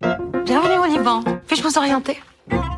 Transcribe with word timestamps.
Bienvenue 0.00 0.78
au 0.78 0.86
Liban. 0.86 1.22
Puis-je 1.46 1.62
vous 1.62 1.76
orienter? 1.76 2.20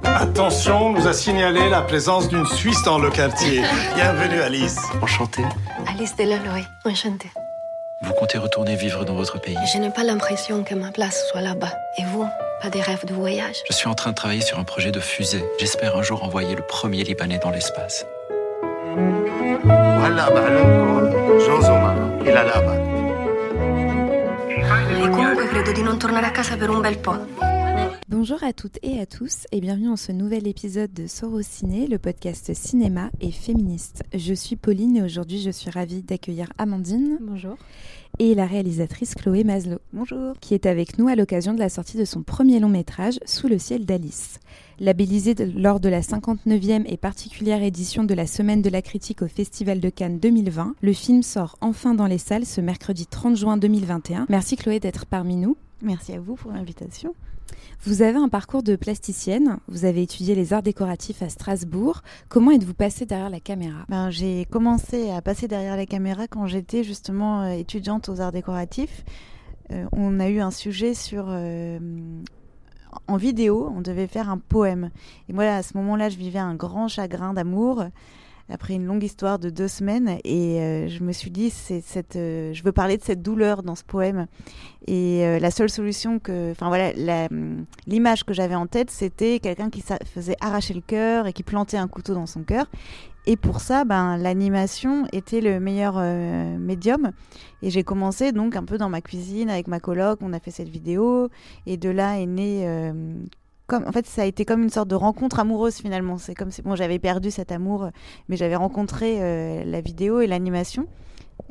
Attention, 0.04 0.86
on 0.86 0.92
nous 0.92 1.07
a 1.07 1.12
signalé 1.12 1.68
la 1.71 1.83
présence 1.83 2.29
d'une 2.29 2.46
Suisse 2.46 2.83
dans 2.83 2.98
le 2.98 3.10
quartier. 3.10 3.62
Bienvenue 3.95 4.41
Alice. 4.41 4.79
Enchanté. 5.00 5.43
Alice 5.87 6.17
Delaloy. 6.17 6.65
Enchantée. 6.85 7.31
Vous 8.03 8.12
comptez 8.14 8.39
retourner 8.39 8.75
vivre 8.75 9.05
dans 9.05 9.14
votre 9.14 9.41
pays? 9.41 9.57
Je 9.73 9.79
n'ai 9.79 9.91
pas 9.91 10.03
l'impression 10.03 10.64
que 10.64 10.75
ma 10.75 10.91
place 10.91 11.29
soit 11.30 11.41
là-bas. 11.41 11.73
Et 11.98 12.05
vous 12.07 12.27
Pas 12.61 12.71
des 12.71 12.80
rêves 12.80 13.06
de 13.06 13.14
voyage? 13.14 13.62
Je 13.68 13.73
suis 13.73 13.89
en 13.89 13.95
train 13.95 14.11
de 14.11 14.16
travailler 14.16 14.41
sur 14.41 14.59
un 14.59 14.64
projet 14.64 14.91
de 14.91 15.00
fusée. 15.00 15.45
J'espère 15.61 15.96
un 15.96 16.02
jour 16.02 16.25
envoyer 16.25 16.57
le 16.57 16.62
premier 16.62 17.04
Libanais 17.04 17.39
dans 17.39 17.50
l'espace. 17.50 18.04
E 25.03 25.09
comunque 25.09 25.48
credo 25.48 25.73
di 25.73 25.82
non 25.82 25.98
tornare 25.98 26.27
a 26.27 26.30
casa 26.30 26.57
per 26.57 26.71
un 26.71 26.80
bel 26.80 26.96
po'? 27.00 27.19
Bonjour 28.07 28.41
à 28.45 28.52
toutes 28.52 28.79
et 28.82 29.01
à 29.01 29.06
tous 29.06 29.47
et 29.51 29.60
bienvenue 29.60 29.88
dans 29.88 29.97
ce 29.97 30.12
nouvel 30.12 30.47
épisode 30.47 30.93
de 30.93 31.09
Sorociné, 31.09 31.88
le 31.88 31.98
podcast 31.98 32.55
cinéma 32.55 33.10
et 33.20 33.33
féministe. 33.33 34.05
Je 34.15 34.33
suis 34.33 34.55
Pauline 34.55 34.98
et 34.98 35.02
aujourd'hui 35.02 35.41
je 35.41 35.51
suis 35.51 35.70
ravie 35.70 36.02
d'accueillir 36.02 36.52
Amandine. 36.57 37.19
Bonjour. 37.20 37.57
Et 38.19 38.34
la 38.34 38.45
réalisatrice 38.45 39.15
Chloé 39.15 39.43
Maslow. 39.43 39.79
Bonjour. 39.93 40.34
Qui 40.41 40.52
est 40.55 40.66
avec 40.66 40.98
nous 40.98 41.09
à 41.09 41.16
l'occasion 41.16 41.55
de 41.55 41.59
la 41.59 41.71
sortie 41.71 41.97
de 41.97 42.05
son 42.05 42.23
premier 42.23 42.61
long 42.61 42.69
métrage, 42.69 43.19
Sous 43.25 43.48
le 43.48 43.59
ciel 43.59 43.87
d'Alice. 43.87 44.38
Labellisé 44.79 45.35
de, 45.35 45.51
lors 45.59 45.80
de 45.80 45.88
la 45.88 46.02
59e 46.02 46.85
et 46.87 46.98
particulière 46.98 47.62
édition 47.62 48.05
de 48.05 48.15
la 48.15 48.27
Semaine 48.27 48.61
de 48.61 48.69
la 48.69 48.83
critique 48.83 49.23
au 49.23 49.29
Festival 49.29 49.80
de 49.80 49.88
Cannes 49.88 50.19
2020, 50.19 50.75
le 50.83 50.93
film 50.93 51.23
sort 51.23 51.57
enfin 51.61 51.95
dans 51.95 52.07
les 52.07 52.19
salles 52.19 52.47
ce 52.47 52.61
mercredi 52.61 53.07
30 53.07 53.37
juin 53.37 53.57
2021. 53.57 54.27
Merci 54.29 54.57
Chloé 54.57 54.79
d'être 54.79 55.07
parmi 55.07 55.37
nous. 55.37 55.57
Merci 55.80 56.13
à 56.13 56.21
vous 56.21 56.35
pour 56.35 56.52
l'invitation. 56.52 57.15
Vous 57.84 58.02
avez 58.02 58.19
un 58.19 58.29
parcours 58.29 58.62
de 58.62 58.77
plasticienne, 58.77 59.59
vous 59.69 59.84
avez 59.84 60.02
étudié 60.02 60.34
les 60.34 60.52
arts 60.52 60.62
décoratifs 60.62 61.23
à 61.23 61.29
Strasbourg. 61.29 62.02
Comment 62.29 62.51
êtes-vous 62.52 62.74
passée 62.74 63.07
derrière 63.07 63.30
la 63.30 63.40
caméra? 63.40 63.85
Ben, 63.88 64.11
J'ai 64.11 64.45
commencé 64.47 65.11
à 65.11 65.21
passer 65.23 65.49
derrière 65.49 65.77
la 65.77 65.87
caméra 65.87 66.29
quand 66.29 66.47
j'étais 66.47 66.85
justement 66.85 67.43
euh, 67.43 67.51
étudiante 67.51 68.09
aux 68.09 68.21
arts 68.21 68.33
décoratifs. 68.33 69.05
Euh, 69.71 69.87
on 69.93 70.21
a 70.21 70.29
eu 70.29 70.41
un 70.41 70.51
sujet 70.51 70.95
sur... 70.95 71.27
Euh, 71.29 71.79
en 73.09 73.17
vidéo, 73.17 73.73
on 73.75 73.81
devait 73.81 74.07
faire 74.07 74.29
un 74.29 74.39
poème. 74.39 74.91
Et 75.29 75.33
moi, 75.33 75.45
à 75.45 75.63
ce 75.63 75.77
moment-là, 75.79 76.09
je 76.09 76.19
vivais 76.19 76.39
un 76.39 76.55
grand 76.55 76.89
chagrin 76.89 77.33
d'amour 77.33 77.85
après 78.48 78.75
une 78.75 78.87
longue 78.87 79.03
histoire 79.03 79.39
de 79.39 79.51
deux 79.51 79.69
semaines. 79.69 80.19
Et 80.25 80.61
euh, 80.61 80.89
je 80.89 81.03
me 81.03 81.12
suis 81.12 81.31
dit 81.31 81.51
c'est 81.51 81.81
cette 81.81 82.17
euh, 82.17 82.53
je 82.53 82.62
veux 82.62 82.73
parler 82.73 82.97
de 82.97 83.03
cette 83.03 83.23
douleur 83.23 83.62
dans 83.62 83.75
ce 83.75 83.85
poème. 83.85 84.27
Et 84.87 85.25
euh, 85.25 85.39
la 85.39 85.51
seule 85.51 85.71
solution 85.71 86.19
que 86.19 86.51
enfin 86.51 86.69
voilà 86.69 86.93
l'image 87.87 88.25
que 88.25 88.35
j'avais 88.35 88.55
en 88.55 88.67
tête 88.67 88.91
c'était 88.91 89.39
quelqu'un 89.39 89.70
qui 89.70 89.83
faisait 90.05 90.37
arracher 90.41 90.75
le 90.75 90.81
cœur 90.81 91.27
et 91.27 91.33
qui 91.33 91.43
plantait 91.43 91.77
un 91.77 91.89
couteau 91.89 92.15
dans 92.15 92.27
son 92.27 92.43
cœur. 92.43 92.67
Et 93.25 93.37
pour 93.37 93.61
ça 93.61 93.85
ben 93.85 94.17
l'animation 94.17 95.07
était 95.13 95.41
le 95.41 95.61
meilleur 95.61 95.97
médium. 96.59 97.13
Et 97.63 97.70
j'ai 97.70 97.85
commencé 97.85 98.33
donc 98.33 98.57
un 98.57 98.65
peu 98.65 98.79
dans 98.79 98.89
ma 98.89 99.01
cuisine 99.01 99.48
avec 99.48 99.69
ma 99.69 99.79
coloc. 99.79 100.19
On 100.23 100.33
a 100.33 100.41
fait 100.41 100.51
cette 100.51 100.69
vidéo. 100.69 101.29
Et 101.67 101.77
de 101.77 101.89
là 101.89 102.19
est 102.19 102.27
né 102.27 102.67
en 103.73 103.92
fait, 103.92 104.06
ça 104.06 104.23
a 104.23 104.25
été 104.25 104.45
comme 104.45 104.62
une 104.62 104.70
sorte 104.70 104.89
de 104.89 104.95
rencontre 104.95 105.39
amoureuse 105.39 105.77
finalement. 105.77 106.19
C'est 106.19 106.34
comme 106.34 106.51
bon, 106.65 106.77
j'avais 106.77 106.98
perdu 106.98 107.31
cet 107.31 107.53
amour, 107.53 107.91
mais 108.29 108.37
j'avais 108.37 108.56
rencontré 108.56 109.19
euh, 109.20 109.64
la 109.64 109.81
vidéo 109.81 110.20
et 110.20 110.27
l'animation. 110.27 110.87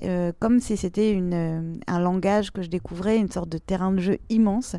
Euh, 0.03 0.31
comme 0.39 0.59
si 0.59 0.77
c'était 0.77 1.17
euh, 1.19 1.75
un 1.87 1.99
langage 1.99 2.51
que 2.51 2.61
je 2.61 2.69
découvrais, 2.69 3.17
une 3.17 3.29
sorte 3.29 3.49
de 3.49 3.57
terrain 3.57 3.91
de 3.91 3.99
jeu 3.99 4.17
immense. 4.29 4.75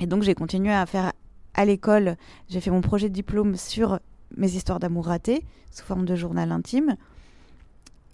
Et 0.00 0.06
donc 0.06 0.22
j'ai 0.22 0.34
continué 0.34 0.72
à 0.72 0.84
faire 0.86 1.12
à 1.54 1.64
l'école, 1.64 2.16
j'ai 2.48 2.60
fait 2.60 2.70
mon 2.70 2.80
projet 2.80 3.08
de 3.08 3.14
diplôme 3.14 3.56
sur 3.56 4.00
mes 4.36 4.52
histoires 4.52 4.80
d'amour 4.80 5.06
ratées, 5.06 5.44
sous 5.70 5.84
forme 5.84 6.04
de 6.04 6.16
journal 6.16 6.50
intime. 6.50 6.96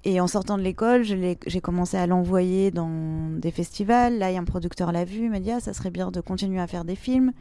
Et 0.05 0.21
en 0.21 0.27
sortant 0.27 0.56
de 0.56 0.62
l'école, 0.62 1.03
j'ai 1.03 1.61
commencé 1.61 1.97
à 1.99 2.06
l'envoyer 2.06 2.71
dans 2.71 3.31
des 3.39 3.50
festivals. 3.50 4.19
Là, 4.19 4.31
il 4.31 4.34
y 4.34 4.37
a 4.39 4.41
un 4.41 4.45
producteur 4.45 4.93
l'a 4.93 5.05
vu, 5.05 5.25
il 5.25 5.31
m'a 5.31 5.41
dit 5.41 5.50
ah, 5.50 5.61
ça 5.61 5.75
serait 5.75 5.91
bien 5.91 6.11
de 6.11 6.21
continuer 6.22 6.61
à 6.61 6.66
faire 6.66 6.84
des 6.84 6.97
films. 6.97 7.33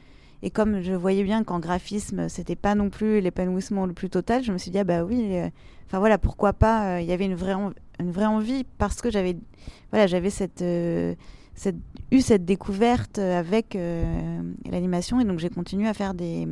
Et 0.42 0.52
comme 0.52 0.82
je 0.82 0.94
voyais 0.94 1.24
bien 1.24 1.44
qu'en 1.44 1.60
graphisme, 1.60 2.30
c'était 2.30 2.56
pas 2.56 2.76
non 2.76 2.90
plus 2.90 3.20
l'épanouissement 3.20 3.86
le 3.86 3.94
plus 3.94 4.10
total, 4.10 4.44
je 4.44 4.54
me 4.54 4.58
suis 4.58 4.72
dit, 4.72 4.80
ah 4.80 4.84
bah 4.86 5.04
oui, 5.04 5.38
euh, 5.38 5.50
enfin 5.86 6.00
voilà, 6.00 6.18
pourquoi 6.18 6.54
pas, 6.54 6.96
euh, 6.96 7.02
il 7.02 7.08
y 7.08 7.12
avait 7.12 7.26
une 7.26 7.36
vraie, 7.36 7.56
une 8.00 8.12
vraie 8.12 8.26
envie 8.26 8.64
parce 8.78 9.02
que 9.02 9.12
j'avais 9.12 9.36
voilà, 9.92 10.08
cette, 10.30 10.62
euh, 10.62 11.14
cette, 11.56 11.76
eu 12.12 12.22
cette 12.22 12.46
découverte 12.46 13.20
avec 13.20 13.78
l'animation 14.70 15.20
et 15.20 15.26
donc 15.26 15.40
j'ai 15.40 15.50
continué 15.50 15.90
à 15.90 15.94
faire 15.94 16.14
des, 16.14 16.48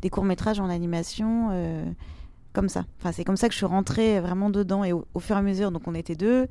des 0.00 0.10
courts-métrages 0.10 0.60
en 0.60 0.68
animation 0.68 1.50
comme 2.52 2.68
ça. 2.68 2.84
Enfin, 3.00 3.10
c'est 3.10 3.24
comme 3.24 3.36
ça 3.36 3.48
que 3.48 3.52
je 3.52 3.58
suis 3.58 3.66
rentrée 3.66 4.20
vraiment 4.20 4.48
dedans 4.48 4.84
et 4.84 4.92
au, 4.92 5.06
au, 5.14 5.18
fur 5.18 5.34
et 5.34 5.40
à 5.40 5.42
mesure, 5.42 5.72
donc 5.72 5.88
on 5.88 5.94
était 5.94 6.14
deux 6.14 6.46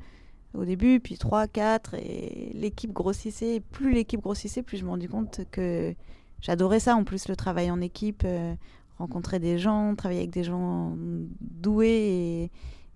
au 0.52 0.64
début, 0.64 1.00
puis 1.00 1.16
trois, 1.16 1.48
quatre 1.48 1.94
et 1.94 2.50
l'équipe 2.54 2.92
grossissait. 2.92 3.60
Plus 3.72 3.92
l'équipe 3.92 4.20
grossissait, 4.20 4.62
plus 4.62 4.76
je 4.76 4.84
me 4.84 4.90
rendais 4.90 5.08
compte 5.08 5.40
que 5.50 5.94
j'adorais 6.44 6.80
ça 6.80 6.94
en 6.94 7.02
plus 7.02 7.26
le 7.26 7.34
travail 7.34 7.70
en 7.70 7.80
équipe 7.80 8.22
euh, 8.24 8.54
rencontrer 8.98 9.40
des 9.40 9.58
gens 9.58 9.96
travailler 9.96 10.20
avec 10.20 10.30
des 10.30 10.44
gens 10.44 10.96
doués 11.40 12.50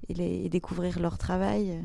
et, 0.08 0.14
les, 0.14 0.48
découvrir 0.48 1.00
leur 1.00 1.18
travail 1.18 1.82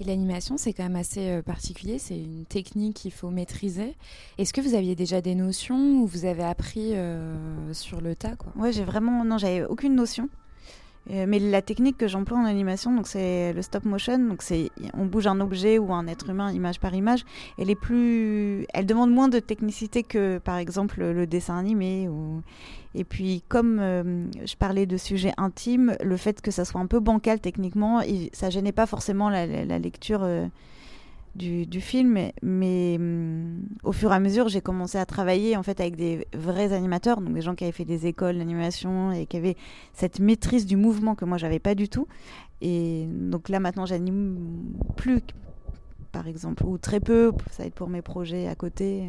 et 0.00 0.04
l'animation, 0.04 0.56
c'est 0.56 0.72
quand 0.72 0.84
même 0.84 0.96
assez 0.96 1.28
euh, 1.28 1.42
particulier. 1.42 1.98
C'est 1.98 2.18
une 2.18 2.44
technique 2.44 2.96
qu'il 2.96 3.12
faut 3.12 3.30
maîtriser. 3.30 3.96
Est-ce 4.38 4.52
que 4.52 4.60
vous 4.60 4.74
aviez 4.74 4.94
déjà 4.94 5.20
des 5.20 5.34
notions 5.34 6.02
ou 6.02 6.06
vous 6.06 6.24
avez 6.24 6.44
appris 6.44 6.94
euh, 6.94 7.72
sur 7.74 8.00
le 8.00 8.14
tas 8.14 8.36
quoi? 8.36 8.52
Ouais, 8.56 8.72
j'ai 8.72 8.84
vraiment 8.84 9.24
non, 9.24 9.38
j'avais 9.38 9.64
aucune 9.64 9.96
notion. 9.96 10.28
Euh, 11.10 11.24
mais 11.26 11.38
la 11.38 11.62
technique 11.62 11.96
que 11.96 12.06
j'emploie 12.06 12.38
en 12.38 12.44
animation, 12.44 12.94
donc 12.94 13.06
c'est 13.06 13.52
le 13.54 13.62
stop 13.62 13.84
motion, 13.84 14.18
donc 14.18 14.42
c'est 14.42 14.70
on 14.92 15.06
bouge 15.06 15.26
un 15.26 15.40
objet 15.40 15.78
ou 15.78 15.92
un 15.92 16.06
être 16.06 16.28
humain 16.28 16.52
image 16.52 16.80
par 16.80 16.94
image. 16.94 17.24
Elle 17.56 17.70
est 17.70 17.80
plus, 17.80 18.66
elle 18.74 18.84
demande 18.84 19.10
moins 19.10 19.28
de 19.28 19.38
technicité 19.38 20.02
que 20.02 20.38
par 20.38 20.58
exemple 20.58 21.02
le 21.02 21.26
dessin 21.26 21.56
animé. 21.56 22.08
Ou... 22.08 22.42
Et 22.94 23.04
puis 23.04 23.42
comme 23.48 23.78
euh, 23.80 24.26
je 24.44 24.56
parlais 24.56 24.84
de 24.84 24.96
sujets 24.96 25.32
intimes, 25.38 25.96
le 26.02 26.16
fait 26.16 26.42
que 26.42 26.50
ça 26.50 26.64
soit 26.64 26.80
un 26.80 26.86
peu 26.86 27.00
bancal 27.00 27.40
techniquement, 27.40 28.02
ça 28.32 28.50
gênait 28.50 28.72
pas 28.72 28.86
forcément 28.86 29.30
la, 29.30 29.78
lecture. 29.78 30.20
Euh, 30.22 30.46
du, 31.38 31.80
film, 31.80 32.30
mais, 32.42 32.96
hum, 32.98 33.62
au 33.84 33.92
fur 33.92 34.12
et 34.12 34.14
à 34.14 34.20
mesure, 34.20 34.48
j'ai 34.48 34.60
commencé 34.60 34.98
à 34.98 35.06
travailler 35.06 35.56
en 35.56 35.62
fait 35.62 35.80
avec 35.80 35.96
des 35.96 36.26
vrais 36.34 36.72
animateurs, 36.72 37.20
donc 37.20 37.32
des 37.32 37.40
gens 37.40 37.54
qui 37.54 37.64
avaient 37.64 37.72
fait 37.72 37.84
des 37.84 38.06
écoles 38.06 38.38
d'animation 38.38 39.12
et 39.12 39.26
qui 39.26 39.36
avaient 39.36 39.56
cette 39.92 40.20
maîtrise 40.20 40.66
du 40.66 40.76
mouvement 40.76 41.14
que 41.14 41.24
moi 41.24 41.38
j'avais 41.38 41.58
pas 41.58 41.74
du 41.74 41.88
tout. 41.88 42.06
Et 42.60 43.06
donc 43.08 43.48
là 43.48 43.60
maintenant, 43.60 43.86
j'anime 43.86 44.36
plus, 44.96 45.22
par 46.12 46.26
exemple, 46.26 46.64
ou 46.66 46.76
très 46.76 47.00
peu. 47.00 47.32
Ça 47.50 47.62
va 47.62 47.66
être 47.68 47.74
pour 47.74 47.88
mes 47.88 48.02
projets 48.02 48.48
à 48.48 48.54
côté. 48.54 49.04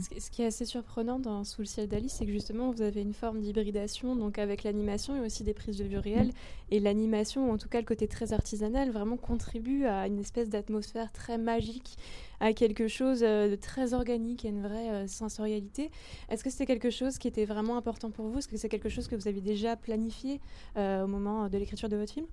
Ce 0.00 0.30
qui 0.30 0.42
est 0.42 0.46
assez 0.46 0.64
surprenant 0.64 1.18
dans 1.18 1.44
Sous 1.44 1.60
le 1.62 1.66
ciel 1.66 1.88
d'Alice, 1.88 2.14
c'est 2.14 2.26
que 2.26 2.32
justement 2.32 2.70
vous 2.70 2.82
avez 2.82 3.02
une 3.02 3.12
forme 3.12 3.40
d'hybridation 3.40 4.16
donc 4.16 4.38
avec 4.38 4.62
l'animation 4.62 5.16
et 5.16 5.20
aussi 5.20 5.44
des 5.44 5.54
prises 5.54 5.76
de 5.76 5.84
vue 5.84 5.98
réelles. 5.98 6.28
Mm. 6.28 6.32
Et 6.70 6.80
l'animation, 6.80 7.50
ou 7.50 7.52
en 7.52 7.58
tout 7.58 7.68
cas 7.68 7.78
le 7.78 7.86
côté 7.86 8.08
très 8.08 8.32
artisanal, 8.32 8.90
vraiment 8.90 9.16
contribue 9.16 9.84
à 9.84 10.06
une 10.06 10.18
espèce 10.18 10.48
d'atmosphère 10.48 11.12
très 11.12 11.36
magique, 11.36 11.96
à 12.40 12.52
quelque 12.52 12.88
chose 12.88 13.22
euh, 13.22 13.50
de 13.50 13.56
très 13.56 13.92
organique, 13.92 14.44
à 14.44 14.48
une 14.48 14.62
vraie 14.62 14.90
euh, 14.90 15.06
sensorialité. 15.06 15.90
Est-ce 16.30 16.42
que 16.42 16.50
c'était 16.50 16.66
quelque 16.66 16.90
chose 16.90 17.18
qui 17.18 17.28
était 17.28 17.44
vraiment 17.44 17.76
important 17.76 18.10
pour 18.10 18.28
vous? 18.28 18.38
Est-ce 18.38 18.48
que 18.48 18.56
c'est 18.56 18.70
quelque 18.70 18.88
chose 18.88 19.08
que 19.08 19.16
vous 19.16 19.28
avez 19.28 19.40
déjà 19.40 19.76
planifié 19.76 20.40
euh, 20.76 21.04
au 21.04 21.06
moment 21.06 21.48
de 21.48 21.58
l'écriture 21.58 21.88
de 21.88 21.96
votre 21.96 22.12
film? 22.12 22.26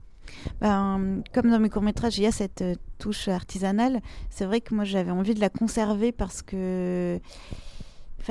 Ben, 0.61 1.21
comme 1.33 1.49
dans 1.49 1.59
mes 1.59 1.69
courts-métrages, 1.69 2.17
il 2.17 2.23
y 2.23 2.27
a 2.27 2.31
cette 2.31 2.61
euh, 2.61 2.75
touche 2.97 3.27
artisanale. 3.27 4.01
C'est 4.29 4.45
vrai 4.45 4.61
que 4.61 4.73
moi, 4.73 4.83
j'avais 4.83 5.11
envie 5.11 5.33
de 5.33 5.39
la 5.39 5.49
conserver 5.49 6.11
parce 6.11 6.41
que. 6.41 7.19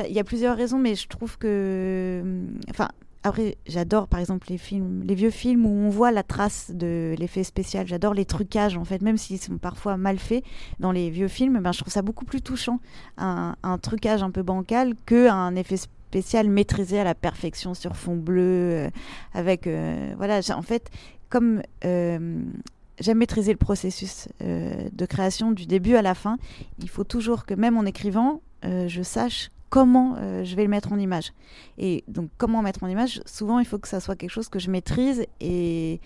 il 0.06 0.12
y 0.12 0.19
a 0.19 0.25
plusieurs 0.25 0.56
raisons, 0.56 0.78
mais 0.78 0.94
je 0.94 1.08
trouve 1.08 1.38
que. 1.38 2.22
Enfin, 2.70 2.88
après, 3.25 3.56
j'adore 3.67 4.06
par 4.06 4.20
exemple 4.20 4.46
les 4.49 4.58
films, 4.58 5.02
les 5.05 5.14
vieux 5.14 5.31
films 5.31 5.67
où 5.67 5.70
on 5.70 5.90
voit 5.90 6.12
la 6.12 6.22
trace 6.22 6.70
de 6.72 7.14
l'effet 7.19 7.43
spécial. 7.43 7.87
J'adore 7.87 8.14
les 8.14 8.25
trucages 8.25 8.76
en 8.76 8.84
fait, 8.84 9.02
même 9.02 9.17
s'ils 9.17 9.40
sont 9.40 9.58
parfois 9.58 9.96
mal 9.96 10.19
faits 10.19 10.44
dans 10.78 10.93
les 10.93 11.11
vieux 11.11 11.28
films. 11.28 11.58
Ben, 11.61 11.72
je 11.72 11.81
trouve 11.81 11.93
ça 11.93 12.02
beaucoup 12.02 12.25
plus 12.25 12.40
touchant 12.40 12.81
un, 13.17 13.56
un 13.62 13.78
trucage 13.78 14.22
un 14.22 14.31
peu 14.31 14.43
bancal 14.43 14.94
que 15.05 15.28
un 15.28 15.56
effet 15.56 15.76
spécial 16.08 16.49
maîtrisé 16.49 16.99
à 17.00 17.05
la 17.05 17.14
perfection 17.14 17.75
sur 17.75 17.94
fond 17.94 18.17
bleu, 18.17 18.40
euh, 18.43 18.90
avec 19.34 19.67
euh, 19.67 20.14
voilà. 20.17 20.40
En 20.56 20.62
fait, 20.62 20.90
comme 21.28 21.62
euh, 21.84 22.42
j'aime 23.00 23.19
maîtriser 23.19 23.52
le 23.52 23.58
processus 23.58 24.28
euh, 24.42 24.88
de 24.92 25.06
création 25.06 25.52
du 25.52 25.66
début 25.66 25.96
à 25.96 26.02
la 26.02 26.14
fin, 26.14 26.38
il 26.78 26.88
faut 26.88 27.04
toujours 27.04 27.46
que 27.46 27.54
même 27.54 27.76
en 27.76 27.84
écrivant, 27.84 28.40
euh, 28.64 28.88
je 28.88 29.02
sache 29.02 29.50
comment 29.70 30.16
je 30.44 30.56
vais 30.56 30.62
le 30.62 30.70
mettre 30.70 30.92
en 30.92 30.98
image. 30.98 31.34
Et 31.76 32.02
donc 32.08 32.30
comment 32.38 32.62
mettre 32.62 32.84
en 32.84 32.88
image, 32.88 33.20
souvent 33.26 33.58
il 33.58 33.66
faut 33.66 33.78
que 33.78 33.86
ça 33.86 34.00
soit 34.00 34.16
quelque 34.16 34.30
chose 34.30 34.48
que 34.48 34.58
je 34.58 34.70
maîtrise 34.70 35.26
et 35.40 36.00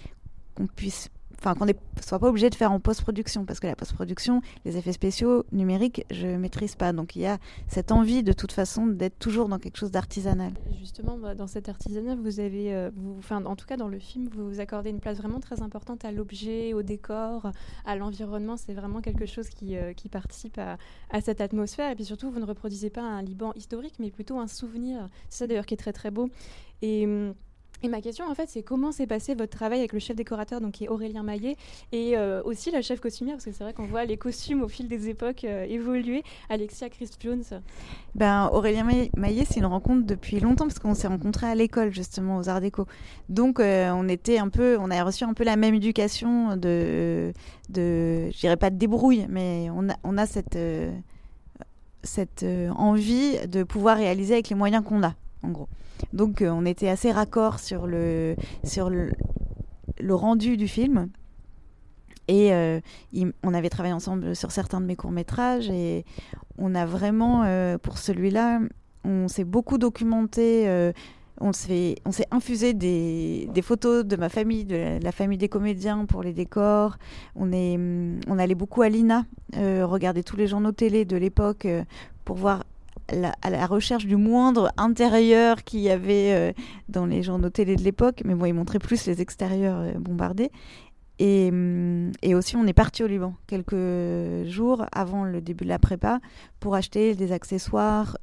qu'on 0.57 0.67
puisse 0.67 1.11
enfin 1.43 1.55
qu'on 1.57 1.67
ne 1.67 1.73
soit 2.01 2.21
pas 2.21 2.29
obligé 2.29 2.51
de 2.51 2.55
faire 2.55 2.71
en 2.71 2.79
post-production 2.79 3.45
parce 3.45 3.59
que 3.59 3.67
la 3.67 3.75
post-production, 3.75 4.43
les 4.65 4.77
effets 4.77 4.93
spéciaux 4.93 5.45
numériques, 5.51 6.05
je 6.11 6.29
maîtrise 6.29 6.77
pas. 6.77 6.93
Donc 6.93 7.17
il 7.17 7.23
y 7.23 7.27
a 7.27 7.39
cette 7.67 7.91
envie 7.91 8.23
de 8.23 8.33
toute 8.33 8.53
façon 8.53 8.87
d'être 8.87 9.19
toujours 9.19 9.49
dans 9.49 9.59
quelque 9.59 9.77
chose 9.77 9.91
d'artisanal. 9.91 10.53
Justement, 10.79 11.19
bah, 11.19 11.35
dans 11.35 11.49
cet 11.49 11.69
artisanat, 11.69 12.15
vous 12.15 12.39
avez, 12.39 12.73
euh, 12.73 12.91
enfin 13.19 13.45
en 13.45 13.57
tout 13.57 13.67
cas 13.67 13.77
dans 13.77 13.89
le 13.89 13.99
film, 13.99 14.29
vous 14.33 14.61
accordez 14.61 14.91
une 14.91 15.01
place 15.01 15.19
vraiment 15.19 15.41
très 15.41 15.63
importante 15.63 16.05
à 16.05 16.13
l'objet, 16.13 16.75
au 16.75 16.83
décor, 16.83 17.51
à 17.85 17.97
l'environnement. 17.97 18.57
C'est 18.57 18.75
vraiment 18.75 19.01
quelque 19.01 19.27
chose 19.27 19.49
qui, 19.49 19.77
euh, 19.77 19.95
qui 19.95 20.09
participe 20.09 20.59
à, 20.59 20.79
à, 21.11 21.21
cette 21.21 21.41
atmosphère. 21.41 21.91
Et 21.91 21.97
puis 21.97 22.05
surtout, 22.05 22.31
vous 22.31 22.39
ne 22.39 22.47
reproduisez 22.47 22.91
pas 22.91 23.03
un 23.03 23.21
Liban 23.21 23.53
historique, 23.57 23.95
mais 23.99 24.13
plutôt 24.13 24.39
un 24.39 24.47
souvenir. 24.47 25.09
C'est 25.29 25.39
ça 25.41 25.47
d'ailleurs 25.49 25.67
qui 25.67 25.75
est 25.75 25.79
très 25.79 25.93
très 25.93 26.13
beau. 26.13 26.29
Et 26.83 27.05
hum, 27.05 27.35
et 27.83 27.89
ma 27.89 28.01
question, 28.01 28.25
en 28.31 28.35
fait, 28.35 28.49
c'est 28.49 28.63
comment 28.63 28.93
s'est 28.93 29.07
passé 29.07 29.35
votre 29.35 29.57
travail 29.57 29.81
avec 29.81 29.93
le 29.93 29.99
chef 29.99 30.17
décorateur, 30.17 30.61
donc 30.61 30.73
qui 30.73 30.85
est 30.85 30.89
Aurélien 30.89 31.23
Maillet, 31.23 31.57
et 31.91 32.17
euh, 32.17 32.41
aussi 32.45 32.71
la 32.71 32.81
chef 32.81 33.01
costumière, 33.01 33.35
parce 33.35 33.45
que 33.45 33.53
c'est 33.53 33.65
vrai 33.65 33.73
qu'on 33.73 33.87
voit 33.87 34.05
les 34.05 34.17
costumes 34.17 34.63
au 34.63 34.69
fil 34.69 34.87
des 34.87 35.09
époques 35.09 35.45
euh, 35.45 35.65
évoluer. 35.65 36.23
Alexia 36.49 36.89
Chris 36.89 37.11
Jones. 37.19 37.43
Ben, 38.15 38.49
Aurélien 38.53 38.87
Maillet, 39.17 39.45
c'est 39.49 39.59
une 39.59 39.67
rencontre 39.67 40.07
depuis 40.07 40.39
longtemps, 40.39 40.67
parce 40.67 40.79
qu'on 40.79 40.95
s'est 40.95 41.09
rencontrés 41.09 41.47
à 41.47 41.55
l'école, 41.55 41.93
justement, 41.93 42.37
aux 42.37 42.49
Arts 42.49 42.61
Déco. 42.61 42.87
Donc, 43.29 43.59
euh, 43.59 43.91
on 43.91 44.09
était 44.09 44.39
un 44.39 44.49
peu, 44.49 44.77
on 44.79 44.91
a 44.91 45.03
reçu 45.03 45.25
un 45.25 45.35
peu 45.35 45.43
la 45.43 45.57
même 45.57 45.75
éducation 45.75 46.57
de, 46.57 47.33
de 47.69 48.31
je 48.31 48.39
dirais 48.39 48.57
pas 48.57 48.71
de 48.71 48.77
débrouille, 48.77 49.27
mais 49.29 49.69
on 49.75 49.89
a, 49.89 49.95
on 50.05 50.19
a 50.19 50.27
cette, 50.27 50.59
cette 52.05 52.45
envie 52.77 53.45
de 53.49 53.65
pouvoir 53.65 53.97
réaliser 53.97 54.35
avec 54.35 54.49
les 54.51 54.57
moyens 54.57 54.85
qu'on 54.85 55.03
a, 55.03 55.15
en 55.43 55.49
gros. 55.49 55.69
Donc 56.13 56.43
euh, 56.43 56.51
on 56.51 56.65
était 56.65 56.89
assez 56.89 57.13
raccord 57.13 57.59
sur 57.59 57.87
le, 57.87 58.37
sur 58.65 58.91
le, 58.91 59.13
rendu 60.11 60.57
du 60.57 60.69
film. 60.69 61.09
Et 62.29 62.53
euh, 62.53 62.81
on 63.43 63.53
avait 63.53 63.69
travaillé 63.69 63.95
ensemble 63.95 64.37
sur 64.37 64.53
certains 64.53 64.81
de 64.81 64.87
mes 64.87 64.97
courts-métrages 64.97 65.69
et 65.69 66.05
on 66.57 66.75
a 66.75 66.87
vraiment, 66.87 67.43
euh, 67.45 67.79
pour 67.79 67.99
celui-là, 67.99 68.61
on 69.05 69.27
s'est 69.29 69.45
beaucoup 69.45 69.77
documenté. 69.79 70.93
on 71.41 71.53
s'est 71.53 71.97
infusé 72.31 72.75
des, 72.75 73.63
photos 73.63 74.05
de 74.05 74.17
ma 74.17 74.29
famille, 74.29 74.65
de 74.65 74.99
la, 75.03 75.13
famille 75.13 75.39
des 75.39 75.49
comédiens 75.49 76.05
pour 76.07 76.23
les 76.23 76.33
décors. 76.33 76.97
On, 77.35 77.53
est, 77.53 77.77
on 78.29 78.39
allait 78.39 78.55
beaucoup 78.55 78.83
à 78.83 78.89
l'INA, 78.89 79.27
regarder 79.57 80.23
tous 80.23 80.37
les 80.37 80.47
journaux 80.47 80.73
télé 80.73 81.05
de 81.05 81.17
l'époque 81.17 81.67
pour 82.25 82.37
voir 82.37 82.63
à 83.43 83.51
la 83.51 83.67
recherche 83.67 84.07
du 84.07 84.17
moindre 84.17 84.73
intérieur 84.77 85.65
qu'il 85.65 85.81
y 85.81 85.91
avait 85.91 86.33
euh, 86.33 86.53
dans 86.89 87.07
les 87.07 87.23
journaux 87.23 87.51
télé 87.51 87.77
de 87.77 87.83
l'époque, 87.83 88.23
mais 88.25 88.35
bon, 88.35 88.47
ils 88.47 88.55
montraient 88.55 88.79
plus 88.79 89.07
les 89.07 89.21
extérieurs 89.21 89.79
euh, 89.81 89.93
bombardés. 89.99 90.51
Et, 91.19 91.49
hum, 91.51 92.13
et, 92.23 92.35
aussi, 92.35 92.57
on 92.57 92.67
est 92.67 92.73
parti 92.73 93.05
au 93.05 93.07
Liban 93.07 93.35
quelques 93.47 94.47
jours 94.47 94.87
avant 94.93 95.25
le 95.25 95.41
début 95.41 95.65
de 95.65 95.69
la 95.69 95.79
prépa 95.79 96.21
pour 96.59 96.75
acheter 96.75 97.15
des 97.15 97.33
accessoires. 97.33 98.17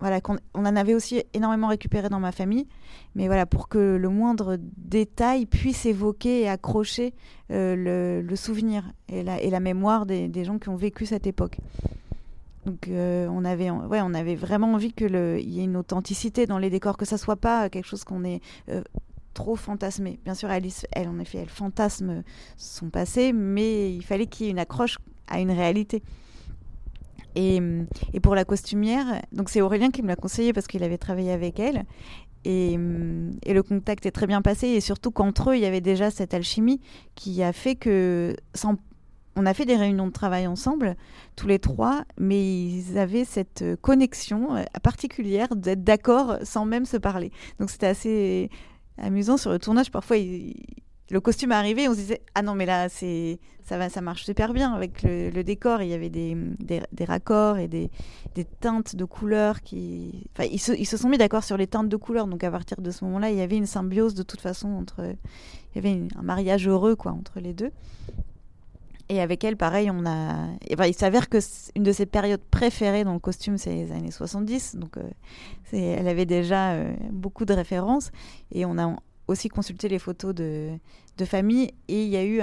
Voilà, 0.00 0.20
on, 0.54 0.64
en 0.64 0.76
avait 0.76 0.94
aussi 0.94 1.24
énormément 1.34 1.66
récupéré 1.66 2.08
dans 2.08 2.20
ma 2.20 2.30
famille, 2.30 2.68
mais 3.16 3.26
voilà, 3.26 3.46
pour 3.46 3.68
que 3.68 3.96
le 3.96 4.08
moindre 4.08 4.56
détail 4.76 5.46
puisse 5.46 5.86
évoquer 5.86 6.42
et 6.42 6.48
accrocher 6.48 7.14
euh, 7.50 8.22
le, 8.22 8.36
souvenir 8.36 8.84
et 9.08 9.24
la, 9.24 9.58
mémoire 9.58 10.06
des 10.06 10.44
gens 10.44 10.60
qui 10.60 10.68
ont 10.68 10.76
vécu 10.76 11.04
cette 11.04 11.26
époque. 11.26 11.58
Donc 12.66 12.88
euh, 12.88 13.28
on 13.30 13.44
avait, 13.44 13.70
ouais, 13.70 14.00
on 14.02 14.14
avait 14.14 14.34
vraiment 14.34 14.72
envie 14.72 14.92
qu'il 14.92 15.14
y 15.40 15.60
ait 15.60 15.64
une 15.64 15.76
authenticité 15.76 16.46
dans 16.46 16.58
les 16.58 16.70
décors, 16.70 16.96
que 16.96 17.04
ça 17.04 17.18
soit 17.18 17.36
pas 17.36 17.68
quelque 17.70 17.86
chose 17.86 18.04
qu'on 18.04 18.24
ait 18.24 18.40
euh, 18.68 18.82
trop 19.34 19.56
fantasmé. 19.56 20.18
Bien 20.24 20.34
sûr, 20.34 20.50
Alice, 20.50 20.86
elle 20.92 21.08
en 21.08 21.18
effet, 21.18 21.38
elle 21.38 21.48
fantasme 21.48 22.22
son 22.56 22.90
passé, 22.90 23.32
mais 23.32 23.94
il 23.94 24.04
fallait 24.04 24.26
qu'il 24.26 24.46
y 24.46 24.48
ait 24.48 24.52
une 24.52 24.58
accroche 24.58 24.98
à 25.28 25.40
une 25.40 25.50
réalité. 25.50 26.02
Et, 27.34 27.60
et 28.12 28.20
pour 28.20 28.34
la 28.34 28.44
costumière, 28.44 29.22
donc 29.32 29.48
c'est 29.48 29.60
Aurélien 29.60 29.90
qui 29.90 30.02
me 30.02 30.08
l'a 30.08 30.16
conseillé 30.16 30.52
parce 30.52 30.66
qu'il 30.66 30.82
avait 30.82 30.98
travaillé 30.98 31.30
avec 31.30 31.60
elle. 31.60 31.84
Et, 32.44 32.78
et, 33.42 33.52
le 33.52 33.62
contact 33.62 34.06
est 34.06 34.10
très 34.10 34.26
bien 34.26 34.42
passé 34.42 34.68
et 34.68 34.80
surtout 34.80 35.10
qu'entre 35.10 35.50
eux 35.50 35.56
il 35.56 35.60
y 35.60 35.66
avait 35.66 35.80
déjà 35.80 36.10
cette 36.10 36.34
alchimie 36.34 36.80
qui 37.16 37.42
a 37.42 37.52
fait 37.52 37.74
que 37.74 38.36
sans 38.54 38.76
on 39.38 39.46
a 39.46 39.54
fait 39.54 39.64
des 39.64 39.76
réunions 39.76 40.08
de 40.08 40.12
travail 40.12 40.46
ensemble, 40.46 40.96
tous 41.36 41.46
les 41.46 41.60
trois, 41.60 42.04
mais 42.18 42.66
ils 42.66 42.98
avaient 42.98 43.24
cette 43.24 43.64
connexion 43.80 44.56
euh, 44.56 44.64
particulière 44.82 45.54
d'être 45.54 45.84
d'accord 45.84 46.38
sans 46.42 46.64
même 46.64 46.84
se 46.84 46.96
parler. 46.96 47.30
Donc 47.60 47.70
c'était 47.70 47.86
assez 47.86 48.50
amusant 48.98 49.36
sur 49.36 49.52
le 49.52 49.60
tournage. 49.60 49.92
Parfois, 49.92 50.16
le 51.10 51.20
costume 51.20 51.52
arrivait 51.52 51.84
et 51.84 51.88
on 51.88 51.92
se 51.92 51.98
disait 51.98 52.20
ah 52.34 52.42
non 52.42 52.54
mais 52.54 52.66
là 52.66 52.88
c'est 52.88 53.38
ça 53.64 53.78
va 53.78 53.88
ça 53.88 54.00
marche 54.00 54.24
super 54.24 54.52
bien 54.52 54.72
avec 54.72 55.02
le, 55.04 55.42
décor. 55.42 55.82
Il 55.82 55.88
y 55.88 55.94
avait 55.94 56.10
des, 56.10 56.36
raccords 57.06 57.58
et 57.58 57.68
des, 57.68 57.90
teintes 58.60 58.96
de 58.96 59.04
couleurs 59.04 59.60
qui. 59.60 60.26
Enfin, 60.32 60.48
ils 60.50 60.58
se, 60.58 60.72
ils 60.72 60.86
se 60.86 60.96
sont 60.96 61.08
mis 61.08 61.18
d'accord 61.18 61.44
sur 61.44 61.56
les 61.56 61.66
teintes 61.66 61.88
de 61.88 61.96
couleurs. 61.96 62.26
Donc 62.26 62.42
à 62.42 62.50
partir 62.50 62.80
de 62.80 62.90
ce 62.90 63.04
moment-là, 63.04 63.30
il 63.30 63.36
y 63.36 63.42
avait 63.42 63.56
une 63.56 63.66
symbiose 63.66 64.14
de 64.14 64.22
toute 64.24 64.40
façon 64.40 64.68
entre. 64.70 65.14
Il 65.74 65.76
y 65.84 65.86
avait 65.86 66.02
un 66.16 66.22
mariage 66.22 66.66
heureux 66.66 66.96
quoi 66.96 67.12
entre 67.12 67.40
les 67.40 67.52
deux. 67.52 67.70
Et 69.10 69.20
avec 69.20 69.42
elle, 69.44 69.56
pareil, 69.56 69.90
on 69.90 70.04
a. 70.04 70.48
il 70.86 70.94
s'avère 70.94 71.28
que 71.28 71.38
une 71.74 71.82
de 71.82 71.92
ses 71.92 72.04
périodes 72.04 72.42
préférées 72.50 73.04
dans 73.04 73.14
le 73.14 73.18
costume, 73.18 73.56
c'est 73.56 73.74
les 73.74 73.92
années 73.92 74.10
70. 74.10 74.76
Donc, 74.76 74.98
euh, 74.98 75.02
elle 75.72 76.08
avait 76.08 76.26
déjà 76.26 76.72
euh, 76.72 76.94
beaucoup 77.10 77.46
de 77.46 77.54
références. 77.54 78.10
Et 78.52 78.66
on 78.66 78.76
a 78.78 78.94
aussi 79.26 79.48
consulté 79.48 79.88
les 79.88 79.98
photos 79.98 80.34
de, 80.34 80.78
famille. 81.24 81.72
Et 81.88 82.04
il 82.04 82.10
y 82.10 82.16
a 82.16 82.24
eu 82.24 82.42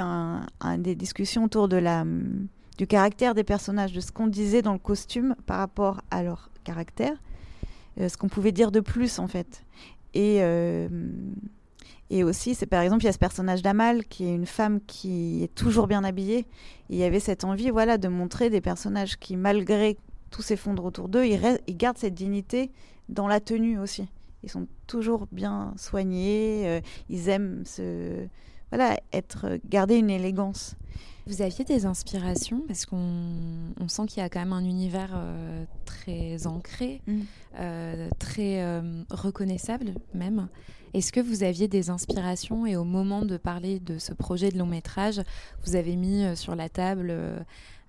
des 0.79 0.95
discussions 0.95 1.43
autour 1.43 1.67
de 1.67 1.77
la, 1.77 2.03
du 2.77 2.87
caractère 2.87 3.35
des 3.35 3.43
personnages, 3.43 3.93
de 3.93 4.01
ce 4.01 4.11
qu'on 4.11 4.27
disait 4.27 4.63
dans 4.63 4.73
le 4.73 4.79
costume 4.79 5.35
par 5.45 5.59
rapport 5.59 6.01
à 6.09 6.23
leur 6.23 6.49
caractère, 6.63 7.15
euh, 7.99 8.09
ce 8.09 8.17
qu'on 8.17 8.27
pouvait 8.27 8.51
dire 8.51 8.71
de 8.71 8.79
plus, 8.79 9.19
en 9.19 9.27
fait. 9.27 9.63
Et 10.15 10.41
et 12.09 12.23
aussi, 12.23 12.53
c'est 12.53 12.67
par 12.67 12.81
exemple, 12.81 13.03
il 13.03 13.07
y 13.07 13.09
a 13.09 13.13
ce 13.13 13.17
personnage 13.17 13.61
d'Amal 13.61 14.05
qui 14.05 14.25
est 14.25 14.35
une 14.35 14.45
femme 14.45 14.79
qui 14.85 15.43
est 15.43 15.53
toujours 15.53 15.87
bien 15.87 16.03
habillée. 16.03 16.45
il 16.89 16.97
y 16.97 17.03
avait 17.03 17.19
cette 17.19 17.43
envie, 17.43 17.69
voilà, 17.71 17.97
de 17.97 18.07
montrer 18.07 18.49
des 18.49 18.61
personnages 18.61 19.17
qui, 19.17 19.35
malgré 19.37 19.97
tout 20.29 20.41
s'effondre 20.41 20.85
autour 20.85 21.09
d'eux, 21.09 21.25
ils, 21.25 21.39
ils, 21.67 21.77
gardent 21.77 21.97
cette 21.97 22.13
dignité 22.13 22.71
dans 23.09 23.27
la 23.27 23.39
tenue 23.39 23.79
aussi. 23.79 24.07
Ils 24.43 24.49
sont 24.49 24.67
toujours 24.85 25.27
bien 25.31 25.73
soignés. 25.77 26.63
Euh, 26.65 26.81
ils 27.09 27.29
aiment 27.29 27.63
se, 27.65 28.27
voilà, 28.69 28.99
être 29.11 29.59
garder 29.67 29.95
une 29.95 30.11
élégance. 30.11 30.75
Vous 31.25 31.41
aviez 31.41 31.65
des 31.65 31.87
inspirations? 31.87 32.61
Parce 32.67 32.85
qu'on 32.85 33.73
on 33.79 33.87
sent 33.87 34.05
qu'il 34.05 34.21
y 34.21 34.25
a 34.25 34.29
quand 34.29 34.39
même 34.39 34.53
un 34.53 34.63
univers 34.63 35.13
euh, 35.15 35.65
très 35.85 36.45
ancré, 36.45 37.01
mm. 37.07 37.21
euh, 37.59 38.09
très 38.19 38.81
reconnaissable 39.09 39.95
même. 40.13 40.47
Est-ce 40.95 41.11
que 41.11 41.19
vous 41.19 41.43
aviez 41.43 41.67
des 41.67 41.89
inspirations 41.89 42.65
et 42.65 42.77
au 42.77 42.85
moment 42.85 43.25
de 43.25 43.35
parler 43.35 43.81
de 43.81 43.97
ce 43.97 44.13
projet 44.13 44.49
de 44.49 44.57
long 44.57 44.65
métrage, 44.65 45.21
vous 45.65 45.75
avez 45.75 45.97
mis 45.97 46.23
euh, 46.23 46.35
sur 46.37 46.55
la 46.55 46.69
table 46.69 47.07
euh, 47.09 47.37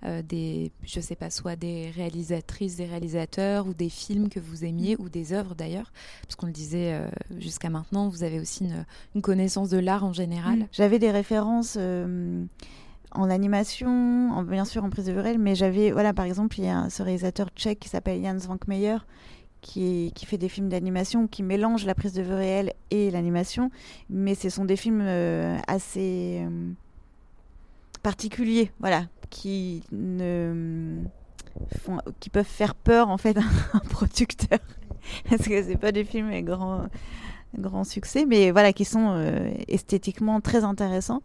euh, 0.03 0.21
des, 0.21 0.73
je 0.83 0.99
sais 0.99 1.15
pas, 1.15 1.29
soit 1.29 1.55
des 1.55 1.89
réalisatrices, 1.91 2.75
des 2.75 2.85
réalisateurs 2.85 3.65
ou 3.65 3.73
des 3.73 3.87
films 3.87 4.27
que 4.27 4.41
vous 4.41 4.65
aimiez 4.65 4.97
ou 4.99 5.07
des 5.07 5.31
œuvres 5.31 5.55
d'ailleurs, 5.55 5.93
parce 6.23 6.35
qu'on 6.35 6.47
le 6.47 6.51
disait 6.51 6.99
jusqu'à 7.37 7.69
maintenant, 7.69 8.09
vous 8.09 8.23
avez 8.23 8.41
aussi 8.41 8.67
une, 9.15 9.21
connaissance 9.21 9.69
de 9.69 9.79
l'art 9.79 10.03
en 10.03 10.11
général. 10.11 10.67
J'avais 10.73 10.99
des 10.99 11.09
références 11.09 11.77
en 11.77 13.29
animation, 13.29 14.43
bien 14.43 14.65
sûr 14.65 14.83
en 14.83 14.89
prise 14.89 15.05
de 15.05 15.13
vue 15.13 15.37
mais 15.39 15.55
j'avais, 15.55 15.91
voilà, 15.91 16.13
par 16.13 16.25
exemple, 16.25 16.59
il 16.59 16.65
y 16.65 16.69
a 16.69 16.89
ce 16.89 17.03
réalisateur 17.03 17.49
tchèque 17.55 17.79
qui 17.79 17.87
s'appelle 17.89 18.21
Jan 18.21 18.37
Svankmeyer, 18.37 18.97
qui, 19.61 20.11
fait 20.25 20.37
des 20.37 20.49
films 20.49 20.69
d'animation 20.69 21.27
qui 21.27 21.43
mélangent 21.43 21.85
la 21.85 21.95
prise 21.95 22.13
de 22.13 22.21
vue 22.21 22.33
réelle 22.33 22.73
et 22.91 23.11
l'animation, 23.11 23.71
mais 24.09 24.35
ce 24.35 24.49
sont 24.49 24.65
des 24.65 24.75
films 24.75 25.01
euh, 25.01 25.57
assez 25.67 26.41
euh, 26.41 26.71
particuliers, 28.03 28.71
voilà, 28.79 29.05
qui 29.29 29.83
ne 29.91 31.01
font, 31.81 31.99
qui 32.19 32.29
peuvent 32.29 32.45
faire 32.45 32.75
peur 32.75 33.09
en 33.09 33.17
fait 33.17 33.37
à 33.37 33.41
un 33.73 33.79
producteur, 33.79 34.59
parce 35.29 35.43
que 35.43 35.63
c'est 35.63 35.77
pas 35.77 35.91
des 35.91 36.03
films 36.03 36.27
avec 36.27 36.45
grand 36.45 36.83
grand 37.57 37.85
succès, 37.85 38.25
mais 38.25 38.51
voilà, 38.51 38.73
qui 38.73 38.85
sont 38.85 39.11
euh, 39.11 39.49
esthétiquement 39.67 40.41
très 40.41 40.63
intéressants. 40.63 41.21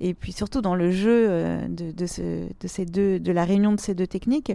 Et 0.00 0.14
puis 0.14 0.32
surtout 0.32 0.60
dans 0.60 0.74
le 0.74 0.90
jeu 0.90 1.28
de, 1.68 2.06
ces 2.06 2.84
deux, 2.84 3.20
de 3.20 3.32
la 3.32 3.44
réunion 3.44 3.72
de 3.72 3.78
ces 3.78 3.94
deux 3.94 4.08
techniques, 4.08 4.52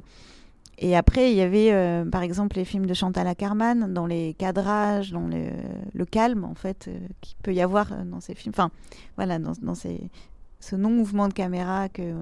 et 0.80 0.96
après, 0.96 1.32
il 1.32 1.38
y 1.38 1.42
avait, 1.42 1.72
euh, 1.72 2.06
par 2.06 2.22
exemple, 2.22 2.56
les 2.56 2.66
films 2.66 2.86
de 2.86 2.94
Chantal 2.94 3.28
Ackerman, 3.28 3.92
dans 3.92 4.06
les 4.06 4.36
cadrages, 4.36 5.12
dans 5.12 5.28
le, 5.28 6.06
calme, 6.06 6.44
en 6.44 6.54
fait, 6.54 6.88
euh, 6.88 7.00
qu'il 7.22 7.36
peut 7.38 7.54
y 7.54 7.62
avoir 7.62 7.92
euh, 7.92 8.04
dans 8.04 8.20
ces 8.20 8.36
films. 8.36 8.54
Enfin, 8.56 8.70
voilà, 9.16 9.40
dans, 9.40 9.54
ce 9.74 10.76
non-mouvement 10.76 11.28
de 11.30 11.34
caméra 11.34 11.90
que, 11.90 12.14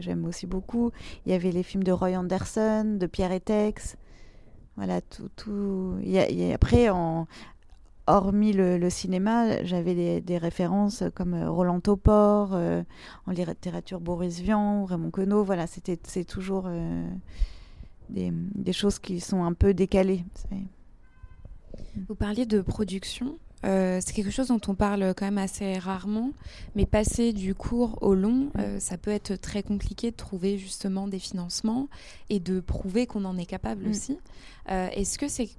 j'aime 0.00 0.24
aussi 0.24 0.48
beaucoup. 0.48 0.90
Il 1.24 1.32
y 1.32 1.34
avait 1.36 1.52
les 1.52 1.62
films 1.62 1.84
de 1.84 1.92
Roy 1.92 2.16
Anderson, 2.16 2.96
de 2.98 3.06
Pierre 3.06 3.30
Etex. 3.30 3.96
Voilà, 4.76 5.00
tout. 5.00 5.28
tout... 5.36 5.96
Il 6.02 6.52
après, 6.52 6.88
hormis 8.08 8.52
le, 8.52 8.90
cinéma, 8.90 9.62
j'avais 9.62 10.20
des, 10.20 10.38
références 10.38 11.04
comme 11.14 11.40
Roland 11.44 11.78
Topor, 11.78 12.54
en 12.54 13.30
littérature 13.30 14.00
Boris 14.00 14.40
Vian, 14.40 14.84
Raymond 14.84 15.12
Queneau. 15.12 15.44
Voilà, 15.44 15.68
c'était 15.68 15.96
toujours 16.24 16.68
des, 18.10 18.30
des, 18.32 18.72
choses 18.72 18.98
qui 18.98 19.20
sont 19.20 19.44
un 19.44 19.52
peu 19.52 19.74
décalées. 19.74 20.24
Vous 22.08 22.14
parliez 22.14 22.46
de 22.46 22.60
production. 22.60 23.38
Euh, 23.64 24.00
c'est 24.04 24.14
quelque 24.14 24.30
chose 24.30 24.48
dont 24.48 24.60
on 24.68 24.74
parle 24.74 25.12
quand 25.14 25.26
même 25.26 25.38
assez 25.38 25.78
rarement, 25.78 26.32
mais 26.74 26.86
passer 26.86 27.32
du 27.32 27.54
court 27.54 27.98
au 28.00 28.14
long, 28.14 28.50
euh, 28.58 28.80
ça 28.80 28.96
peut 28.96 29.10
être 29.10 29.34
très 29.34 29.62
compliqué 29.62 30.10
de 30.10 30.16
trouver 30.16 30.56
justement 30.56 31.06
des 31.06 31.18
financements 31.18 31.88
et 32.30 32.40
de 32.40 32.60
prouver 32.60 33.06
qu'on 33.06 33.24
en 33.24 33.36
est 33.36 33.46
capable 33.46 33.86
mm. 33.86 33.90
aussi. 33.90 34.18
Euh, 34.70 34.88
est-ce 34.92 35.18
que 35.18 35.28
c'est 35.28 35.50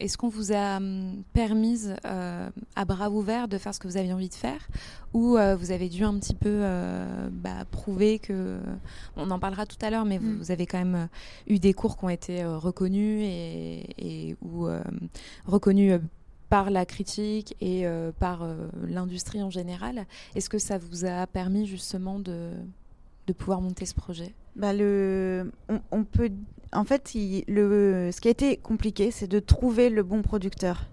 est-ce 0.00 0.18
qu'on 0.18 0.28
vous 0.28 0.52
a 0.52 0.76
hum, 0.76 1.22
permis 1.32 1.86
à 2.02 2.84
bras 2.84 3.10
ouverts 3.10 3.48
de 3.48 3.58
faire 3.58 3.74
ce 3.74 3.80
que 3.80 3.88
vous 3.88 3.96
aviez 3.96 4.12
envie 4.12 4.28
de 4.28 4.34
faire 4.34 4.68
ou 5.12 5.36
vous 5.58 5.70
avez 5.70 5.88
dû 5.88 6.02
un 6.02 6.18
petit 6.18 6.34
peu 6.34 6.62
bah, 7.30 7.64
prouver 7.70 8.18
que 8.18 8.58
on 9.16 9.30
en 9.30 9.38
parlera 9.38 9.64
tout 9.66 9.76
à 9.80 9.90
l'heure 9.90 10.04
mais 10.04 10.18
vous, 10.18 10.44
mm. 10.44 10.50
avez 10.50 10.66
quand 10.66 10.78
même 10.78 11.08
eu 11.46 11.60
des 11.60 11.72
cours 11.72 11.96
qui 11.96 12.04
ont 12.04 12.08
été 12.08 12.44
reconnus 12.44 13.20
et, 13.22 13.86
et 13.98 14.36
ou 14.42 14.66
reconnus 15.46 16.00
par 16.54 16.70
la 16.70 16.86
critique 16.86 17.56
et 17.60 17.84
euh, 17.84 18.12
par 18.12 18.44
euh, 18.44 18.68
l'industrie 18.86 19.42
en 19.42 19.50
général. 19.50 20.06
Est-ce 20.36 20.48
que 20.48 20.58
ça 20.58 20.78
vous 20.78 21.04
a 21.04 21.26
permis 21.26 21.66
justement 21.66 22.20
de, 22.20 22.52
de 23.26 23.32
pouvoir 23.32 23.60
monter 23.60 23.86
ce 23.86 23.94
projet? 23.94 24.32
Bah 24.54 24.72
le, 24.72 25.50
on, 25.90 26.04
peut, 26.04 26.30
en 26.74 26.84
fait, 26.84 27.12
le, 27.14 28.10
ce 28.12 28.20
qui 28.20 28.28
a 28.28 28.30
été 28.30 28.56
compliqué, 28.56 29.10
c'est 29.10 29.28
de 29.28 29.40
trouver 29.40 29.90
le 29.90 30.02
bon 30.02 30.22
producteur. 30.22 30.86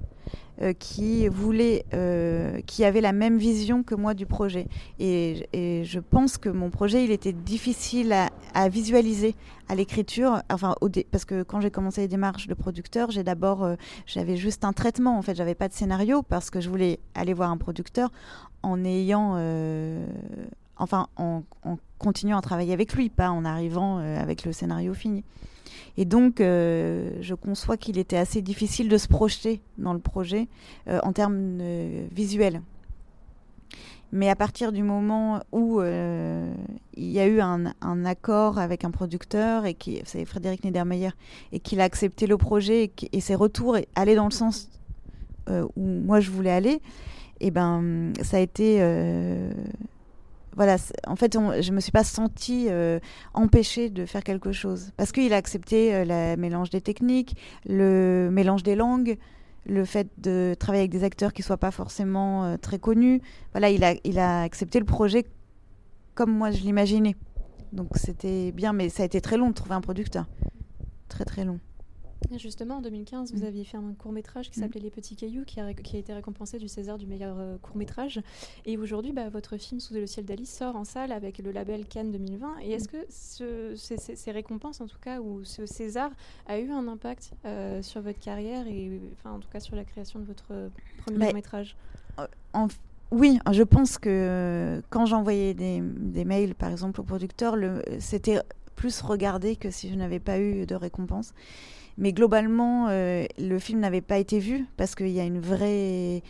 Euh, 0.62 0.74
qui 0.74 1.28
voulait, 1.28 1.86
euh, 1.94 2.62
qui 2.68 2.86
avait 2.86 3.02
la 3.02 3.14
même 3.14 3.40
vision 3.40 3.82
que 3.82 3.96
moi 3.96 4.14
du 4.14 4.28
projet. 4.28 4.68
Et, 5.00 5.48
je 5.84 6.00
pense 6.00 6.38
que 6.38 6.50
mon 6.50 6.70
projet, 6.70 7.04
il 7.04 7.10
était 7.10 7.34
difficile 7.34 8.14
à, 8.54 8.70
visualiser 8.70 9.34
à 9.70 9.76
l'écriture. 9.76 10.44
Enfin, 10.52 10.76
parce 11.10 11.26
que 11.26 11.42
quand 11.42 11.62
j'ai 11.62 11.72
commencé 11.72 12.02
les 12.02 12.08
démarches 12.08 12.46
de 12.48 12.54
producteur, 12.54 13.10
j'ai 13.10 13.24
d'abord, 13.24 13.64
euh, 13.64 13.76
j'avais 14.06 14.38
juste 14.38 14.64
un 14.64 14.74
traitement. 14.74 15.18
En 15.18 15.24
fait, 15.24 15.34
j'avais 15.34 15.56
pas 15.56 15.68
de 15.68 15.74
scénario 15.74 16.22
parce 16.22 16.52
que 16.52 16.62
je 16.62 16.70
voulais 16.70 17.00
aller 17.16 17.34
voir 17.34 17.50
un 17.50 17.58
producteur 17.58 18.12
en 18.62 18.84
ayant, 18.86 19.32
enfin, 20.78 21.08
en, 21.16 21.42
en, 21.64 21.78
continuant 21.98 22.38
à 22.38 22.42
travailler 22.42 22.74
avec 22.74 22.94
lui, 22.94 23.10
pas 23.10 23.32
en 23.32 23.46
arrivant 23.46 23.98
avec 23.98 24.46
le 24.46 24.54
scénario 24.54 24.94
fini. 24.94 25.24
Et 25.98 26.06
donc, 26.06 26.42
euh, 26.42 27.12
je 27.22 27.36
conçois 27.36 27.78
qu'il 27.78 27.98
était 27.98 28.18
assez 28.18 28.42
difficile 28.42 28.90
de 28.90 28.98
se 28.98 29.08
projeter 29.08 29.62
dans 29.78 29.94
le 29.94 30.00
projet 30.00 30.48
euh, 30.88 31.00
en 31.04 31.14
termes 31.14 31.60
euh, 31.62 32.08
visuels. 32.12 32.62
Mais 34.14 34.30
à 34.30 34.36
partir 34.36 34.74
du 34.74 34.84
moment 34.84 35.42
où 35.54 35.82
il 35.82 36.52
y 36.98 37.20
a 37.22 37.28
eu 37.28 37.40
un, 37.40 37.66
accord 38.04 38.60
avec 38.60 38.84
un 38.84 38.92
producteur, 38.92 39.66
et 39.66 39.74
qui, 39.74 40.02
c'est 40.04 40.26
Frédéric 40.26 40.66
Niedermeyer, 40.66 41.12
et 41.54 41.62
qu'il 41.62 41.80
a 41.80 41.86
accepté 41.86 42.28
le 42.28 42.36
projet 42.36 42.92
et, 43.14 43.22
ses 43.22 43.36
retours 43.36 43.78
allaient 43.96 44.16
dans 44.16 44.26
le 44.26 44.32
sens 44.32 44.68
où 45.50 45.86
moi 45.86 46.20
je 46.20 46.30
voulais 46.30 46.52
aller, 46.52 46.82
et 47.40 47.48
eh 47.48 47.52
ben 47.52 48.12
ça 48.22 48.36
a 48.36 48.40
été 48.42 48.82
voilà, 50.56 50.78
en 51.08 51.16
fait, 51.16 51.34
je 51.34 51.62
je 51.62 51.72
me 51.72 51.80
suis 51.80 51.92
pas 51.92 52.04
sentie 52.04 52.68
euh, 52.70 53.00
empêchée 53.34 53.90
de 53.90 54.06
faire 54.06 54.24
quelque 54.24 54.52
chose 54.52 54.92
parce 54.98 55.14
qu'il 55.14 55.32
a 55.32 55.38
accepté 55.38 55.96
euh, 55.96 56.04
le 56.06 56.36
mélange 56.36 56.70
des 56.70 56.82
techniques, 56.82 57.38
le 57.66 58.30
mélange 58.30 58.64
des 58.64 58.76
langues, 58.76 59.18
le 59.66 59.86
fait 59.86 60.10
de 60.18 60.54
travailler 60.60 60.82
avec 60.82 60.92
des 60.92 61.06
acteurs 61.06 61.32
qui 61.32 61.44
soient 61.44 61.58
pas 61.58 61.72
forcément 61.72 62.44
euh, 62.44 62.58
très 62.58 62.80
connus. 62.80 63.22
Voilà, 63.54 63.70
il 63.70 63.84
a, 63.86 63.94
il 64.04 64.20
a 64.20 64.42
accepté 64.42 64.80
le 64.80 64.86
projet 64.86 65.26
comme 66.14 66.32
moi 66.32 66.52
je 66.52 66.62
l'imaginais. 66.62 67.16
Donc 67.72 67.88
c'était 67.96 68.52
bien, 68.52 68.74
mais 68.74 68.90
ça 68.90 69.04
a 69.04 69.06
été 69.06 69.22
très 69.22 69.38
long 69.38 69.50
de 69.50 69.54
trouver 69.54 69.76
un 69.76 69.82
producteur, 69.82 70.26
très 71.08 71.24
très 71.24 71.46
long. 71.46 71.60
Justement, 72.38 72.78
en 72.78 72.82
2015, 72.82 73.34
vous 73.34 73.44
mm. 73.44 73.48
aviez 73.48 73.64
fait 73.64 73.78
un 73.78 73.94
court 73.98 74.12
métrage 74.12 74.50
qui 74.50 74.60
mm. 74.60 74.64
s'appelait 74.64 74.80
Les 74.80 74.92
Petits 74.92 75.16
Cailloux, 75.16 75.44
qui 75.44 75.60
a, 75.60 75.70
été 75.70 76.14
récompensé 76.14 76.60
du 76.60 76.68
César 76.68 76.98
du 76.98 77.08
meilleur 77.08 77.38
euh, 77.40 77.58
court 77.58 77.76
métrage. 77.76 78.22
Et 78.66 78.78
aujourd'hui, 78.78 79.12
bah, 79.12 79.30
votre 79.30 79.58
film 79.58 79.80
Sous 79.80 79.94
le 79.94 80.08
ciel 80.08 80.26
d'Alice 80.26 80.56
sort 80.56 80.76
en 80.76 80.84
salle 80.84 81.12
avec 81.12 81.40
le 81.40 81.52
label 81.52 81.86
Cannes 81.86 82.12
2020. 82.12 82.60
Et 82.64 82.72
est-ce 82.72 82.86
mm. 82.86 82.92
que 82.92 84.16
ces, 84.16 84.32
récompenses, 84.32 84.82
en 84.82 84.88
tout 84.88 85.00
cas, 85.02 85.20
ou 85.20 85.44
ce 85.44 85.66
César, 85.66 86.12
a 86.48 86.60
eu 86.60 86.72
un 86.72 86.88
impact 86.88 87.32
euh, 87.46 87.82
sur 87.82 88.02
votre 88.02 88.20
carrière 88.20 88.68
et, 88.68 89.02
enfin, 89.14 89.36
en 89.36 89.40
tout 89.40 89.50
cas, 89.50 89.60
sur 89.60 89.76
la 89.76 89.84
création 89.84 90.20
de 90.20 90.26
votre 90.26 90.48
euh, 90.52 90.70
premier 91.06 91.26
court 91.26 91.34
métrage 91.34 91.76
oui, 93.14 93.40
je 93.52 93.64
pense 93.64 93.98
que 93.98 94.82
quand 94.90 95.06
j'envoyais 95.06 95.54
des, 95.54 95.82
des, 95.82 96.24
mails, 96.24 96.56
par 96.56 96.72
exemple, 96.72 97.02
au 97.02 97.04
producteur, 97.04 97.58
c'était 98.00 98.40
plus 98.78 99.02
regardé 99.02 99.58
que 99.58 99.70
si 99.70 99.90
je 99.90 99.96
n'avais 99.96 100.20
pas 100.20 100.40
eu 100.40 100.66
de 100.66 100.76
récompense. 100.76 101.34
Mais 101.98 102.14
globalement, 102.14 102.88
euh, 102.90 103.26
le 103.38 103.60
film 103.60 103.80
n'avait 103.80 104.02
pas 104.02 104.18
été 104.18 104.40
vu 104.40 104.66
parce 104.78 104.96
qu'il 104.96 105.10
y 105.10 105.20
a 105.20 105.24
une 105.24 105.40
vraie. 105.40 106.24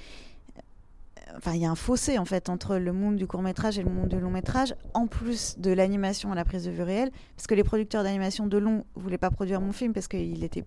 Enfin, 1.37 1.53
il 1.53 1.61
y 1.61 1.65
a 1.65 1.71
un 1.71 1.75
fossé 1.75 2.17
en 2.17 2.25
fait 2.25 2.49
entre 2.49 2.75
le 2.75 2.91
monde 2.91 3.15
du 3.15 3.25
court 3.25 3.41
métrage 3.41 3.79
et 3.79 3.83
le 3.83 3.89
monde 3.89 4.09
du 4.09 4.19
long 4.19 4.31
métrage, 4.31 4.75
en 4.93 5.07
plus 5.07 5.57
de 5.59 5.71
l'animation 5.71 6.31
à 6.31 6.35
la 6.35 6.43
prise 6.43 6.65
de 6.65 6.71
vue 6.71 6.83
réelle, 6.83 7.09
parce 7.37 7.47
que 7.47 7.55
les 7.55 7.63
producteurs 7.63 8.03
d'animation 8.03 8.47
de 8.47 8.57
long 8.57 8.85
voulaient 8.95 9.17
pas 9.17 9.31
produire 9.31 9.61
mon 9.61 9.71
film 9.71 9.93
parce 9.93 10.09
qu'il 10.09 10.43
était, 10.43 10.65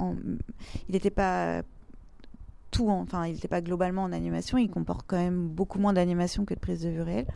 il 0.00 0.38
n'était 0.88 1.10
pas 1.10 1.62
tout, 2.72 2.88
enfin, 2.90 3.26
il 3.26 3.34
n'était 3.34 3.48
pas 3.48 3.60
globalement 3.60 4.02
en 4.02 4.12
animation. 4.12 4.58
Il 4.58 4.68
comporte 4.68 5.06
quand 5.06 5.18
même 5.18 5.46
beaucoup 5.48 5.78
moins 5.78 5.92
d'animation 5.92 6.44
que 6.44 6.54
de 6.54 6.58
prise 6.58 6.82
de 6.82 6.90
vue 6.90 7.02
réelle. 7.02 7.26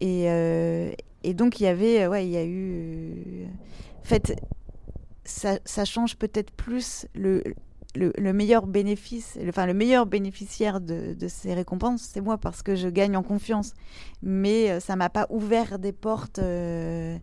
Et, 0.00 0.30
euh, 0.30 0.92
et 1.22 1.34
donc 1.34 1.60
il 1.60 1.64
y 1.64 1.66
avait, 1.66 2.06
ouais, 2.06 2.26
il 2.26 2.30
y 2.30 2.36
a 2.36 2.44
eu, 2.44 3.46
en 4.00 4.04
fait, 4.04 4.40
ça, 5.30 5.84
change 5.84 6.16
peut-être 6.16 6.50
plus 6.50 7.06
le, 7.14 7.42
le, 7.94 8.32
meilleur 8.32 8.66
bénéfice, 8.66 9.38
enfin 9.48 9.66
le 9.66 9.74
meilleur 9.74 10.06
bénéficiaire 10.06 10.80
de, 10.80 11.16
ces 11.28 11.54
récompenses, 11.54 12.08
c'est 12.12 12.20
moi 12.20 12.38
parce 12.38 12.62
que 12.62 12.76
je 12.76 12.88
gagne 12.88 13.16
en 13.16 13.22
confiance. 13.22 13.74
Mais 14.22 14.70
euh, 14.70 14.80
ça 14.80 14.96
m'a 14.96 15.08
pas 15.08 15.26
ouvert 15.30 15.78
des 15.78 15.92
portes. 15.92 16.38
Euh, 16.38 17.16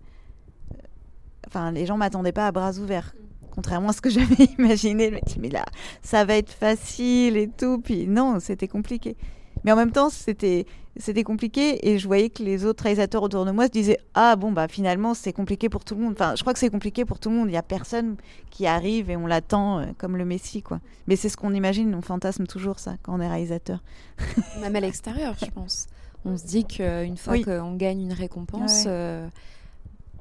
enfin, 1.47 1.71
les 1.71 1.85
gens 1.85 1.97
m'attendaient 1.97 2.31
pas 2.31 2.47
à 2.47 2.51
bras 2.51 2.77
ouverts. 2.77 3.13
Contrairement 3.51 3.89
à 3.89 3.93
ce 3.93 4.01
que 4.01 4.09
j'avais 4.11 4.45
imaginé, 4.57 5.21
mais 5.39 5.49
là, 5.49 5.65
ça 6.01 6.25
va 6.25 6.35
être 6.35 6.51
facile 6.51 7.37
et 7.37 7.49
tout. 7.49 7.79
Puis 7.79 8.07
non, 8.07 8.39
c'était 8.39 8.67
compliqué. 8.67 9.15
Mais 9.63 9.71
en 9.71 9.75
même 9.75 9.91
temps, 9.91 10.09
c'était 10.09 10.65
c'était 10.99 11.23
compliqué 11.23 11.89
et 11.89 11.99
je 11.99 12.07
voyais 12.07 12.29
que 12.29 12.43
les 12.43 12.65
autres 12.65 12.83
réalisateurs 12.83 13.23
autour 13.23 13.45
de 13.45 13.51
moi 13.51 13.65
se 13.65 13.71
disaient 13.71 13.99
ah 14.13 14.35
bon 14.35 14.51
bah 14.51 14.67
finalement 14.67 15.13
c'est 15.13 15.33
compliqué 15.33 15.69
pour 15.69 15.85
tout 15.85 15.95
le 15.95 16.01
monde. 16.01 16.13
Enfin, 16.13 16.35
je 16.35 16.41
crois 16.41 16.53
que 16.53 16.59
c'est 16.59 16.69
compliqué 16.69 17.05
pour 17.05 17.19
tout 17.19 17.29
le 17.29 17.35
monde. 17.35 17.49
Il 17.49 17.53
y 17.53 17.57
a 17.57 17.63
personne 17.63 18.15
qui 18.49 18.67
arrive 18.67 19.09
et 19.09 19.17
on 19.17 19.27
l'attend 19.27 19.79
euh, 19.79 19.85
comme 19.97 20.17
le 20.17 20.25
Messie 20.25 20.61
quoi. 20.61 20.79
Mais 21.07 21.15
c'est 21.15 21.29
ce 21.29 21.37
qu'on 21.37 21.53
imagine, 21.53 21.93
on 21.95 22.01
fantasme 22.01 22.47
toujours 22.47 22.79
ça 22.79 22.95
quand 23.03 23.15
on 23.15 23.21
est 23.21 23.27
réalisateur. 23.27 23.83
Même 24.61 24.75
à 24.75 24.79
l'extérieur, 24.79 25.35
je 25.39 25.49
pense. 25.51 25.87
On 26.25 26.37
se 26.37 26.45
dit 26.45 26.65
qu'une 26.65 27.17
fois 27.17 27.37
qu'on 27.41 27.75
gagne 27.75 28.01
une 28.01 28.13
récompense. 28.13 28.85
Euh, 28.87 29.27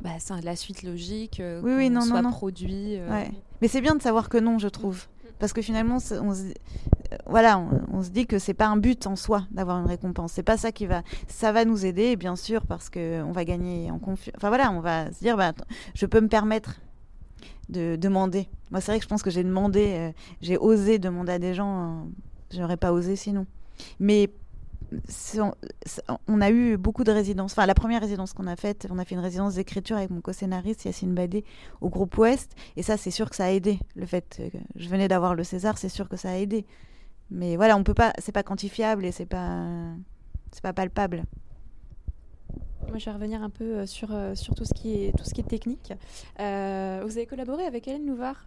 bah, 0.03 0.11
c'est 0.19 0.45
la 0.45 0.57
suite 0.57 0.83
logique, 0.83 1.41
euh, 1.41 1.61
oui, 1.65 1.73
oui, 1.75 1.91
non, 1.91 2.03
soit 2.03 2.21
non, 2.21 2.31
produit. 2.31 2.99
Mais 3.63 3.69
c'est 3.69 3.81
bien 3.81 3.95
de 3.95 4.03
savoir 4.03 4.29
que 4.29 4.37
non, 4.37 4.59
je 4.59 4.69
trouve 4.69 5.07
parce 5.39 5.53
que 5.53 5.63
finalement, 5.63 5.97
on 5.97 6.35
se, 6.35 6.53
voilà, 7.27 7.59
on, 7.93 8.03
se 8.03 8.11
dit 8.11 8.27
que 8.27 8.39
c'est 8.39 8.55
pas 8.55 8.67
un 8.67 8.77
but 8.77 9.07
en 9.07 9.17
soi 9.17 9.47
d'avoir 9.51 9.79
une 9.79 9.87
récompense. 9.87 10.33
C'est 10.33 10.43
pas 10.43 10.57
ça 10.57 10.73
qui 10.73 10.87
va, 10.87 11.03
ça 11.29 11.53
va 11.53 11.65
nous 11.65 11.85
aider, 11.85 12.17
bien 12.17 12.37
sûr, 12.37 12.67
parce 12.67 12.89
que 12.89 13.23
on 13.23 13.33
va 13.33 13.45
gagner 13.45 13.91
en 13.91 13.99
confiance. 13.99 14.35
Enfin 14.37 14.49
voilà, 14.49 14.71
on 14.73 14.81
va 14.81 15.13
se 15.13 15.19
dire, 15.19 15.37
bah, 15.37 15.53
je 15.95 16.07
peux 16.07 16.21
me 16.21 16.29
permettre 16.29 16.81
de 17.69 17.97
demander. 17.97 18.49
Moi, 18.71 18.81
c'est 18.81 18.93
vrai 18.93 18.99
que 18.99 19.05
je 19.05 19.09
pense 19.09 19.23
que 19.23 19.31
j'ai 19.31 19.45
demandé, 19.45 19.95
euh, 19.97 20.13
j'ai 20.41 20.57
osé 20.57 20.99
demander 20.99 21.33
à 21.33 21.39
des 21.39 21.55
gens, 21.55 21.83
euh, 21.83 22.05
j'aurais 22.53 22.77
pas 22.77 22.93
osé 22.93 23.17
sinon. 23.17 23.47
Mais 24.01 24.31
on 26.29 26.41
a 26.41 26.51
eu 26.51 26.77
beaucoup 26.77 27.05
de 27.05 27.13
résidences. 27.13 27.53
Enfin, 27.53 27.67
la 27.67 27.75
première 27.75 28.01
résidence 28.01 28.33
qu'on 28.33 28.47
a 28.47 28.57
faite, 28.57 28.87
on 28.91 28.99
a 28.99 29.05
fait 29.05 29.15
une 29.15 29.21
résidence 29.21 29.55
d'écriture 29.55 29.97
avec 29.97 30.11
mon 30.11 30.21
co-scénariste 30.21 30.85
Yacine 30.85 31.15
Badé 31.15 31.45
au 31.81 31.89
groupe 31.89 32.17
Ouest. 32.19 32.55
Et 32.77 32.83
ça, 32.83 32.97
c'est 32.97 33.11
sûr 33.11 33.31
que 33.31 33.37
ça 33.37 33.47
a 33.47 33.51
aidé. 33.51 33.79
Le 33.95 34.07
fait 34.07 34.43
que 34.53 34.59
je 34.77 34.89
venais 34.89 35.09
d'avoir 35.09 35.35
le 35.35 35.45
César, 35.45 35.79
c'est 35.79 35.89
sûr 35.89 36.09
que 36.09 36.17
ça 36.17 36.31
a 36.31 36.37
aidé. 36.37 36.67
Mais 37.31 37.57
voilà, 37.57 37.77
on 37.77 37.83
peut 37.83 37.95
pas, 37.95 38.13
c'est 38.19 38.33
pas 38.33 38.43
quantifiable 38.43 39.05
et 39.05 39.13
c'est 39.13 39.27
pas, 39.27 39.67
c'est 40.53 40.63
pas 40.63 40.73
palpable. 40.73 41.25
Moi, 42.89 42.99
je 42.99 43.05
vais 43.07 43.13
revenir 43.13 43.43
un 43.43 43.51
peu 43.51 43.65
euh, 43.65 43.87
sur, 43.87 44.09
euh, 44.13 44.35
sur 44.35 44.55
tout, 44.55 44.65
ce 44.65 44.73
qui 44.73 44.95
est, 44.95 45.17
tout 45.17 45.25
ce 45.25 45.35
qui 45.35 45.41
est 45.41 45.49
technique. 45.49 45.93
Euh, 46.41 47.03
vous 47.05 47.17
avez 47.17 47.27
collaboré 47.27 47.65
avec 47.65 47.89
Hélène 47.89 48.07
Louvard, 48.07 48.45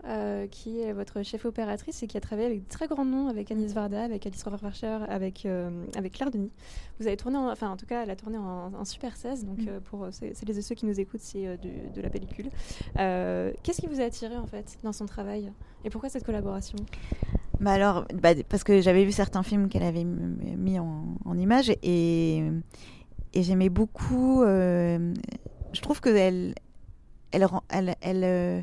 qui 0.51 0.81
est 0.81 0.93
votre 0.93 1.23
chef 1.23 1.45
opératrice 1.45 2.01
et 2.03 2.07
qui 2.07 2.17
a 2.17 2.21
travaillé 2.21 2.47
avec 2.47 2.63
de 2.63 2.69
très 2.69 2.87
grands 2.87 3.05
noms, 3.05 3.27
avec 3.27 3.51
Anis 3.51 3.73
Varda, 3.73 4.03
avec 4.03 4.25
Alice 4.25 4.43
Rohrwacher, 4.43 4.99
avec, 5.09 5.47
avec 5.95 6.13
Claire 6.13 6.31
Denis. 6.31 6.51
Vous 6.99 7.07
avez 7.07 7.17
tourné, 7.17 7.37
enfin 7.37 7.69
en 7.69 7.77
tout 7.77 7.85
cas, 7.85 8.03
elle 8.03 8.09
a 8.09 8.15
tourné 8.15 8.37
en, 8.37 8.85
Super 8.85 9.15
16, 9.15 9.45
donc 9.45 9.59
mm. 9.59 9.81
pour 9.85 10.07
c'est 10.11 10.47
les 10.47 10.61
ceux 10.61 10.75
qui 10.75 10.85
nous 10.85 10.99
écoutent, 10.99 11.21
c'est 11.21 11.57
de, 11.57 12.01
la 12.01 12.09
pellicule. 12.09 12.49
Qu'est-ce 12.95 13.81
qui 13.81 13.87
vous 13.87 14.01
a 14.01 14.05
attiré 14.05 14.35
en 14.37 14.47
fait 14.47 14.79
dans 14.83 14.93
son 14.93 15.05
travail? 15.05 15.51
Et 15.85 15.89
pourquoi 15.89 16.09
cette 16.09 16.25
collaboration? 16.25 16.77
Bah 17.59 17.73
alors, 17.73 18.05
bah, 18.13 18.29
parce 18.47 18.63
que 18.63 18.79
j'avais 18.79 19.03
vu 19.03 19.11
certains 19.11 19.43
films 19.43 19.67
qu'elle 19.67 19.83
avait 19.83 20.05
mis 20.05 20.79
en, 20.79 21.03
en 21.25 21.37
images 21.37 21.71
et, 21.83 22.41
et 23.33 23.43
j'aimais 23.43 23.69
beaucoup. 23.69 24.43
Euh, 24.43 25.13
je 25.73 25.81
trouve 25.81 26.01
que 26.01 26.09
euh, 27.35 28.61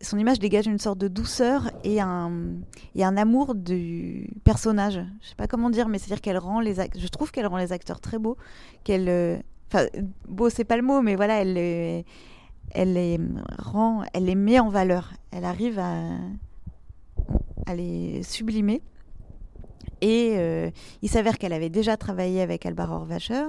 son 0.00 0.18
image 0.18 0.38
dégage 0.38 0.66
une 0.66 0.78
sorte 0.78 0.98
de 0.98 1.08
douceur 1.08 1.70
et 1.84 2.00
un, 2.00 2.62
amour 2.96 3.54
du 3.54 4.30
personnage. 4.44 5.00
Je 5.20 5.28
sais 5.28 5.34
pas 5.36 5.46
comment 5.46 5.70
dire, 5.70 5.88
mais 5.88 5.98
c'est-à-dire 5.98 6.20
qu'elle 6.20 6.38
rend 6.38 6.60
les 6.60 6.74
je 6.74 7.08
trouve 7.08 7.30
qu'elle 7.30 7.46
rend 7.46 7.58
les 7.58 7.72
acteurs 7.72 8.00
très 8.00 8.18
beaux. 8.18 8.36
Qu'elle, 8.84 9.08
euh, 9.08 9.38
enfin, 9.68 9.86
beau 10.28 10.48
c'est 10.50 10.64
pas 10.64 10.76
le 10.76 10.82
mot, 10.82 11.02
mais 11.02 11.14
voilà, 11.14 11.42
elle, 11.42 11.54
les 11.54 13.20
rend, 13.58 14.04
elle 14.14 14.24
les 14.24 14.34
met 14.34 14.58
en 14.58 14.68
valeur. 14.68 15.12
Elle 15.30 15.44
arrive 15.44 15.78
à 15.78 15.94
elle 17.66 17.80
est 17.80 18.22
sublimée. 18.22 18.82
Et 20.02 20.34
euh, 20.36 20.68
il 21.00 21.08
s'avère 21.08 21.38
qu'elle 21.38 21.52
avait 21.52 21.70
déjà 21.70 21.96
travaillé 21.96 22.42
avec 22.42 22.66
Albar 22.66 22.90
Horvacher 22.90 23.44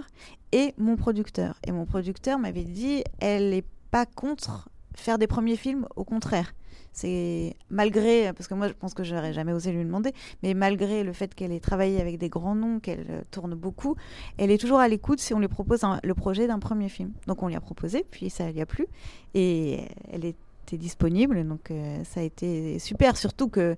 et 0.52 0.74
mon 0.78 0.96
producteur. 0.96 1.60
Et 1.68 1.72
mon 1.72 1.86
producteur 1.86 2.38
m'avait 2.38 2.64
dit, 2.64 3.04
elle 3.20 3.50
n'est 3.50 3.66
pas 3.90 4.06
contre 4.06 4.70
faire 4.96 5.18
des 5.18 5.26
premiers 5.26 5.58
films, 5.58 5.88
au 5.96 6.04
contraire. 6.04 6.54
C'est 6.92 7.56
malgré, 7.72 8.32
parce 8.34 8.48
que 8.48 8.54
moi 8.54 8.68
je 8.68 8.74
pense 8.74 8.94
que 8.94 9.04
j'aurais 9.04 9.34
jamais 9.34 9.52
osé 9.52 9.72
lui 9.72 9.84
demander, 9.84 10.14
mais 10.44 10.54
malgré 10.54 11.04
le 11.04 11.12
fait 11.12 11.34
qu'elle 11.34 11.52
ait 11.52 11.60
travaillé 11.60 12.00
avec 12.00 12.20
des 12.20 12.30
grands 12.30 12.54
noms, 12.54 12.80
qu'elle 12.80 13.08
euh, 13.10 13.22
tourne 13.32 13.56
beaucoup, 13.56 13.96
elle 14.38 14.52
est 14.52 14.60
toujours 14.60 14.78
à 14.78 14.88
l'écoute 14.88 15.20
si 15.20 15.34
on 15.34 15.40
lui 15.40 15.48
propose 15.48 15.82
le 16.04 16.14
projet 16.14 16.46
d'un 16.46 16.60
premier 16.60 16.90
film. 16.90 17.12
Donc 17.26 17.42
on 17.42 17.48
lui 17.48 17.56
a 17.56 17.62
proposé, 17.62 18.06
puis 18.12 18.30
ça 18.30 18.52
lui 18.52 18.62
a 18.62 18.68
plu, 18.68 18.86
et 19.34 19.82
elle 20.12 20.24
est 20.24 20.36
disponible. 20.72 21.48
Donc 21.48 21.72
euh, 21.72 22.04
ça 22.04 22.22
a 22.22 22.24
été 22.24 22.80
super, 22.80 23.18
surtout 23.18 23.50
que 23.50 23.76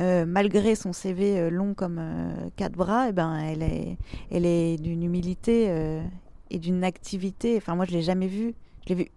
euh, 0.00 0.26
malgré 0.26 0.74
son 0.74 0.92
CV 0.92 1.38
euh, 1.38 1.50
long 1.50 1.74
comme 1.74 2.00
quatre 2.56 2.74
bras, 2.74 3.08
eh 3.08 3.12
ben, 3.12 3.36
elle 3.36 3.62
est, 3.62 3.96
elle 4.30 4.46
est 4.46 4.76
d'une 4.76 5.02
humilité 5.02 6.00
et 6.50 6.58
d'une 6.58 6.84
activité. 6.84 7.56
Enfin, 7.56 7.74
moi, 7.74 7.84
je 7.84 7.92
l'ai 7.92 8.02
jamais 8.02 8.28
vu. 8.28 8.54
Je 8.86 8.94
l'ai 8.94 9.02
vu, 9.02 9.10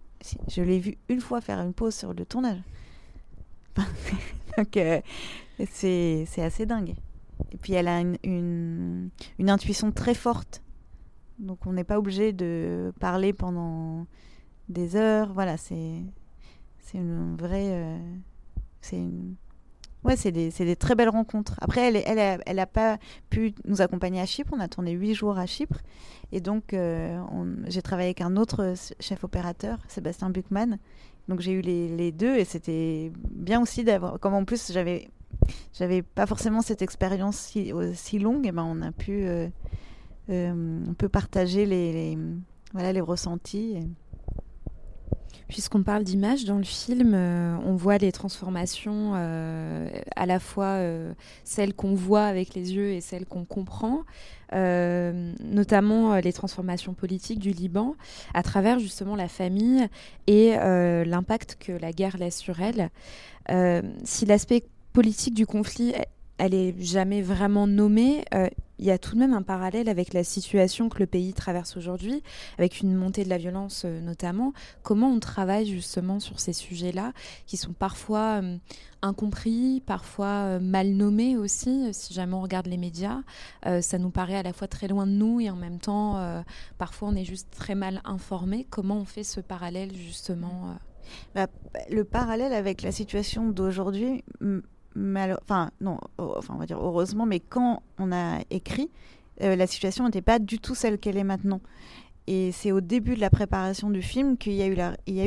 je 0.48 0.62
l'ai 0.62 0.78
vu 0.78 0.96
une 1.08 1.20
fois 1.20 1.40
faire 1.40 1.60
une 1.60 1.72
pause 1.72 1.94
sur 1.94 2.12
le 2.12 2.24
tournage. 2.24 2.60
donc 4.56 4.78
c'est, 5.70 6.24
c'est 6.26 6.42
assez 6.42 6.66
dingue. 6.66 6.94
Et 7.52 7.56
puis 7.56 7.72
elle 7.72 7.88
a 7.88 8.00
une, 8.00 9.10
une 9.38 9.50
intuition 9.50 9.92
très 9.92 10.14
forte. 10.14 10.62
Donc 11.38 11.66
on 11.66 11.72
n'est 11.72 11.84
pas 11.84 11.98
obligé 11.98 12.32
de 12.32 12.92
parler 13.00 13.32
pendant 13.32 14.06
des 14.68 14.96
heures. 14.96 15.32
Voilà, 15.32 15.56
c'est 15.56 16.02
c'est 16.90 16.98
une 16.98 17.36
vraie. 17.36 17.70
Euh, 17.70 17.98
c'est. 18.80 19.00
Ouais, 20.02 20.16
c'est 20.16 20.32
des, 20.32 20.50
des, 20.50 20.76
très 20.76 20.94
belles 20.94 21.10
rencontres. 21.10 21.56
Après, 21.60 21.82
elle 21.82 21.94
n'a 22.16 22.22
elle, 22.34 22.42
elle 22.46 22.58
a 22.58 22.66
pas 22.66 22.98
pu 23.28 23.54
nous 23.66 23.82
accompagner 23.82 24.20
à 24.20 24.26
Chypre. 24.26 24.50
On 24.56 24.60
a 24.60 24.68
tourné 24.68 24.92
huit 24.92 25.14
jours 25.14 25.38
à 25.38 25.44
Chypre. 25.44 25.78
Et 26.32 26.40
donc, 26.40 26.72
euh, 26.72 27.22
j'ai 27.66 27.82
travaillé 27.82 28.08
avec 28.08 28.22
un 28.22 28.36
autre 28.36 28.74
chef 28.98 29.24
opérateur, 29.24 29.78
Sébastien 29.88 30.30
Buchmann. 30.30 30.78
Donc, 31.28 31.40
j'ai 31.40 31.52
eu 31.52 31.60
les, 31.60 31.94
les, 31.94 32.12
deux 32.12 32.34
et 32.34 32.46
c'était 32.46 33.12
bien 33.30 33.60
aussi 33.60 33.84
d'avoir. 33.84 34.18
Comme 34.18 34.34
en 34.34 34.44
plus, 34.44 34.72
j'avais 34.72 35.10
j'avais 35.74 36.02
pas 36.02 36.26
forcément 36.26 36.62
cette 36.62 36.80
expérience 36.80 37.36
si, 37.36 37.72
si, 37.92 38.18
longue, 38.18 38.46
et 38.46 38.52
ben 38.52 38.64
on 38.64 38.80
a 38.82 38.90
pu 38.90 39.22
euh, 40.30 40.82
on 40.88 40.94
peut 40.94 41.08
partager 41.08 41.66
les, 41.66 42.16
voilà, 42.72 42.92
les 42.92 43.00
ressentis. 43.00 43.76
Puisqu'on 45.48 45.82
parle 45.82 46.04
d'images 46.04 46.44
dans 46.44 46.58
le 46.58 46.64
film, 46.64 47.12
euh, 47.14 47.56
on 47.66 47.74
voit 47.74 47.98
les 47.98 48.12
transformations, 48.12 49.12
euh, 49.16 49.88
à 50.14 50.26
la 50.26 50.38
fois 50.38 50.76
euh, 50.76 51.12
celles 51.44 51.74
qu'on 51.74 51.94
voit 51.94 52.24
avec 52.24 52.54
les 52.54 52.72
yeux 52.72 52.92
et 52.92 53.00
celles 53.00 53.26
qu'on 53.26 53.44
comprend, 53.44 54.02
notamment 54.52 56.16
les 56.16 56.32
transformations 56.32 56.92
politiques 56.92 57.38
du 57.38 57.50
Liban, 57.50 57.94
à 58.34 58.42
travers 58.42 58.80
justement 58.80 59.14
la 59.14 59.28
famille 59.28 59.86
et 60.26 60.56
l'impact 60.56 61.56
que 61.60 61.70
la 61.70 61.92
guerre 61.92 62.16
laisse 62.16 62.36
sur 62.36 62.56
elle. 62.60 62.90
si 64.02 64.26
l'aspect 64.26 64.64
politique 64.92 65.34
du 65.34 65.46
conflit 65.46 65.94
elle 66.38 66.54
est 66.54 66.74
jamais 66.80 67.22
vraiment 67.22 67.66
nommée. 67.66 68.24
Euh, 68.80 68.82
il 68.82 68.86
y 68.86 68.90
a 68.90 68.98
tout 68.98 69.14
de 69.14 69.18
même 69.18 69.34
un 69.34 69.42
parallèle 69.42 69.88
avec 69.88 70.12
la 70.12 70.24
situation 70.24 70.88
que 70.88 70.98
le 70.98 71.06
pays 71.06 71.32
traverse 71.32 71.76
aujourd'hui, 71.76 72.22
avec 72.58 72.80
une 72.80 72.94
montée 72.94 73.24
de 73.24 73.28
la 73.28 73.38
violence 73.38 73.82
euh, 73.84 74.00
notamment. 74.00 74.52
Comment 74.82 75.08
on 75.08 75.20
travaille 75.20 75.66
justement 75.66 76.20
sur 76.20 76.40
ces 76.40 76.52
sujets-là, 76.52 77.12
qui 77.46 77.56
sont 77.56 77.72
parfois 77.72 78.40
euh, 78.42 78.56
incompris, 79.02 79.82
parfois 79.86 80.58
mal 80.58 80.88
nommés 80.88 81.36
aussi, 81.36 81.92
si 81.92 82.12
jamais 82.14 82.34
on 82.34 82.42
regarde 82.42 82.66
les 82.66 82.76
médias. 82.76 83.20
ça 83.80 83.96
nous 83.96 84.10
paraît 84.10 84.36
à 84.36 84.42
la 84.42 84.52
fois 84.52 84.68
très 84.68 84.88
loin 84.88 85.06
de 85.06 85.12
nous 85.12 85.40
et 85.40 85.48
en 85.48 85.56
même 85.56 85.78
temps, 85.78 86.44
parfois 86.76 87.08
on 87.08 87.14
est 87.14 87.24
juste 87.24 87.48
très 87.50 87.74
mal 87.74 88.02
informé. 88.04 88.66
Comment 88.68 88.98
on 88.98 89.06
fait 89.06 89.24
ce 89.24 89.40
parallèle 89.40 89.96
justement 89.96 90.76
bah, 91.34 91.46
Le 91.90 92.04
parallèle 92.04 92.52
avec 92.52 92.82
la 92.82 92.92
situation 92.92 93.48
d'aujourd'hui 93.48 94.22
enfin 94.96 95.70
non, 95.80 95.98
enfin 96.18 96.54
on 96.54 96.58
va 96.58 96.66
dire 96.66 96.78
heureusement, 96.80 97.26
mais 97.26 97.40
quand 97.40 97.82
on 97.98 98.12
a 98.12 98.40
écrit, 98.50 98.90
euh, 99.42 99.56
la 99.56 99.66
situation 99.66 100.04
n'était 100.04 100.22
pas 100.22 100.38
du 100.38 100.58
tout 100.58 100.74
celle 100.74 100.98
qu'elle 100.98 101.16
est 101.16 101.24
maintenant. 101.24 101.60
Et 102.26 102.52
c'est 102.52 102.72
au 102.72 102.80
début 102.80 103.14
de 103.14 103.20
la 103.20 103.30
préparation 103.30 103.90
du 103.90 104.02
film 104.02 104.36
qu'il 104.36 104.52
y 104.52 104.62
a 104.62 104.66
eu 104.66 104.74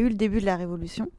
le 0.10 0.16
début 0.16 0.40
de 0.40 0.46
la 0.46 0.56
révolution 0.56 1.10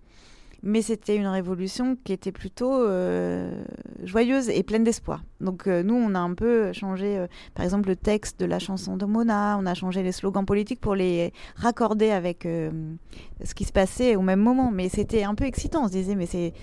mais 0.66 0.81
c'était 0.81 1.14
une 1.14 1.27
révolution 1.27 1.94
qui 2.05 2.14
était 2.14 2.33
plutôt 2.33 2.72
euh, 2.72 3.64
joyeuse 4.03 4.48
et 4.48 4.62
pleine 4.62 4.83
d'espoir. 4.83 5.22
Donc 5.40 5.66
euh, 5.66 5.83
nous, 5.83 5.94
on 5.94 6.14
a 6.14 6.18
un 6.18 6.33
peu 6.33 6.72
changé, 6.72 7.18
euh, 7.18 7.27
par 7.55 7.66
exemple, 7.66 7.90
le 7.90 7.96
texte 7.96 8.40
de 8.40 8.46
la 8.46 8.59
chanson 8.59 8.96
de 8.96 9.05
Mona, 9.05 9.59
on 9.61 9.66
a 9.66 9.74
changé 9.74 10.03
les 10.03 10.11
slogans 10.11 10.46
politiques 10.46 10.81
pour 10.81 10.94
les 10.94 11.35
raccorder 11.57 12.11
avec 12.11 12.44
ce 12.44 13.55
qui 13.55 13.64
se 13.64 13.72
passait 13.72 14.16
au 14.16 14.22
même 14.22 14.40
moment. 14.40 14.70
Mais 14.70 14.88
c'était 14.88 15.24
un 15.24 15.35
peu 15.35 15.44
excitant, 15.44 15.85
on 15.85 15.87
se 15.88 15.92
disait, 15.92 16.14
mais 16.14 16.27
c'est, 16.27 16.55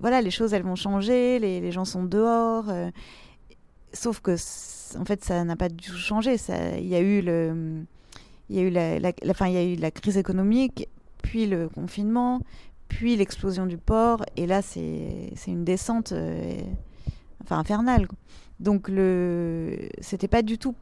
voilà, 0.00 0.22
les 0.22 0.30
choses, 0.30 0.54
elles 0.54 0.62
vont 0.62 0.74
changer, 0.74 1.38
les, 1.38 1.70
gens 1.70 1.84
sont 1.84 2.04
dehors. 2.04 2.72
sauf 3.92 4.20
que, 4.20 4.36
en 4.98 5.04
fait, 5.04 5.22
ça 5.22 5.44
n'a 5.44 5.56
pas 5.56 5.68
du 5.68 5.86
tout 5.86 5.96
changé. 5.98 6.36
Il 6.78 6.86
y 6.86 6.94
a 6.94 7.02
eu. 7.02 7.22
Il 8.50 8.56
y 8.56 8.58
a 8.58 8.62
eu 8.62 8.70
la, 8.70 9.34
fin, 9.34 9.48
il 9.48 9.54
y 9.54 9.58
a 9.58 9.64
eu 9.64 9.76
la 9.76 9.90
crise 9.90 10.16
économique, 10.16 10.88
puis 11.22 11.46
le 11.46 11.68
confinement, 11.68 12.40
puis 12.94 13.16
l'explosion 13.16 13.66
du 13.66 13.76
port, 13.76 14.24
et 14.36 14.46
là 14.46 14.62
c'est 14.62 15.32
une 15.48 15.64
descente 15.64 16.12
euh, 16.12 16.60
enfin 17.42 17.58
infernale. 17.58 18.06
Donc 18.60 18.88
le 18.88 19.88
c'était 20.00 20.28
pas 20.28 20.42
du 20.42 20.58
tout 20.58 20.76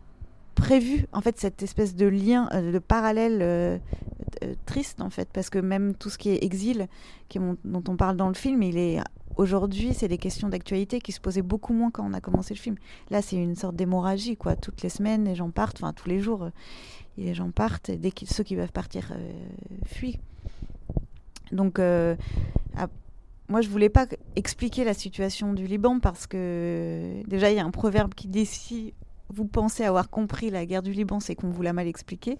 prévu 0.55 1.07
en 1.13 1.23
fait 1.23 1.41
cette 1.41 1.63
espèce 1.63 1.97
de 1.97 2.05
lien 2.05 2.51
euh, 2.53 2.71
de 2.71 2.79
parallèle 2.79 3.39
euh, 3.41 3.79
triste 4.67 5.01
en 5.01 5.09
fait 5.09 5.31
parce 5.33 5.49
que 5.49 5.59
même 5.59 5.95
tout 5.95 6.11
ce 6.11 6.19
qui 6.19 6.29
est 6.29 6.45
exil 6.45 6.87
qui 7.31 7.39
dont 7.65 7.85
on 7.89 7.97
parle 7.97 8.19
dans 8.19 8.29
le 8.29 8.35
film 8.35 8.63
il 8.63 8.77
est 8.77 9.01
aujourd'hui 9.37 9.95
c'est 9.95 10.09
des 10.09 10.19
questions 10.19 10.51
d'actualité 10.51 11.01
qui 11.01 11.13
se 11.13 11.21
posaient 11.21 11.41
beaucoup 11.41 11.73
moins 11.73 11.91
quand 11.91 12.05
on 12.07 12.13
a 12.13 12.21
commencé 12.21 12.53
le 12.53 12.61
film. 12.61 12.77
Là 13.09 13.23
c'est 13.23 13.37
une 13.37 13.57
sorte 13.57 13.75
d'hémorragie 13.75 14.37
quoi. 14.37 14.55
Toutes 14.55 14.83
les 14.83 14.91
semaines 14.91 15.25
les 15.25 15.35
gens 15.35 15.51
partent 15.51 15.79
enfin 15.83 15.95
tous 15.95 16.11
les 16.11 16.21
jours 16.21 16.51
les 17.17 17.33
gens 17.33 17.51
partent 17.51 17.89
et 17.89 17.97
dès 17.97 18.13
ceux 18.27 18.45
qui 18.45 18.55
peuvent 18.55 18.73
partir 18.73 19.15
fuient 19.87 20.21
donc, 21.53 21.79
euh, 21.79 22.17
moi, 23.49 23.61
je 23.61 23.69
voulais 23.69 23.91
pas 23.91 24.07
expliquer 24.35 24.85
la 24.85 24.95
situation 24.95 25.53
du 25.53 25.67
Liban 25.67 26.01
parce 26.01 26.27
que 26.27 27.23
déjà, 27.27 27.51
il 27.51 27.57
y 27.57 27.61
a 27.61 27.65
un 27.65 27.71
proverbe 27.71 28.15
qui 28.15 28.29
dit 28.29 28.47
si 28.47 28.95
vous 29.29 29.45
pensez 29.45 29.85
avoir 29.85 30.09
compris 30.11 30.51
la 30.51 30.65
guerre 30.65 30.83
du 30.83 30.93
Liban, 30.93 31.21
c'est 31.21 31.35
qu'on 31.35 31.51
vous 31.51 31.63
l'a 31.63 31.73
mal 31.73 31.87
expliqué. 31.87 32.39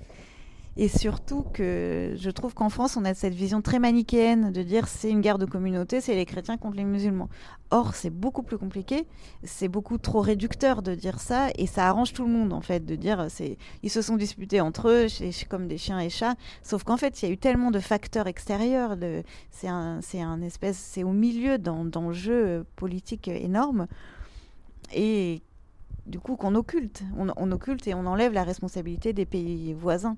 Et 0.79 0.89
surtout 0.89 1.43
que 1.53 2.15
je 2.17 2.31
trouve 2.31 2.55
qu'en 2.55 2.71
France, 2.71 2.97
on 2.97 3.05
a 3.05 3.13
cette 3.13 3.35
vision 3.35 3.61
très 3.61 3.79
manichéenne 3.79 4.53
de 4.53 4.63
dire 4.63 4.89
c'est 4.89 5.11
une 5.11 5.21
guerre 5.21 5.37
de 5.37 5.45
communauté, 5.45 6.01
c'est 6.01 6.15
les 6.15 6.25
chrétiens 6.25 6.57
contre 6.57 6.79
les 6.79 6.85
musulmans. 6.85 7.29
Or, 7.71 7.95
c'est 7.95 8.09
beaucoup 8.09 8.43
plus 8.43 8.57
compliqué, 8.57 9.07
c'est 9.45 9.69
beaucoup 9.69 9.99
trop 9.99 10.21
réducteur 10.21 10.81
de 10.81 10.95
dire 10.95 11.21
ça, 11.21 11.49
et 11.59 11.67
ça 11.67 11.89
arrange 11.89 12.15
tout 12.15 12.25
le 12.25 12.33
monde 12.33 12.55
en 12.55 12.63
fait 12.63 12.87
de 12.87 12.97
dire 12.97 13.27
c'est 13.29 13.59
ils 13.83 13.91
se 13.91 14.01
sont 14.01 14.17
disputés 14.17 14.63
entre 14.63 14.89
eux, 14.89 15.09
c'est 15.09 15.47
comme 15.47 15.69
des 15.69 15.77
chiens 15.77 16.01
et 16.01 16.09
chats. 16.09 16.37
Sauf 16.63 16.85
qu'en 16.85 16.97
fait, 16.97 17.21
il 17.21 17.27
y 17.27 17.29
a 17.29 17.33
eu 17.33 17.39
tellement 17.39 17.71
de 17.71 17.79
facteurs 17.79 18.27
extérieurs, 18.27 18.97
c'est 19.51 19.69
un, 19.69 20.01
un 20.15 20.43
espèce, 20.43 20.79
c'est 20.79 21.05
au 21.05 21.13
milieu 21.13 21.59
d'enjeux 21.59 22.65
politiques 22.77 23.29
énormes, 23.29 23.89
et 24.95 25.43
du 26.07 26.19
coup 26.19 26.37
qu'on 26.37 26.55
occulte, 26.55 27.03
on 27.15 27.53
occulte 27.53 27.87
et 27.89 27.95
on 27.95 28.07
enlève 28.07 28.33
la 28.33 28.45
responsabilité 28.45 29.13
des 29.13 29.27
pays 29.27 29.75
voisins. 29.75 30.17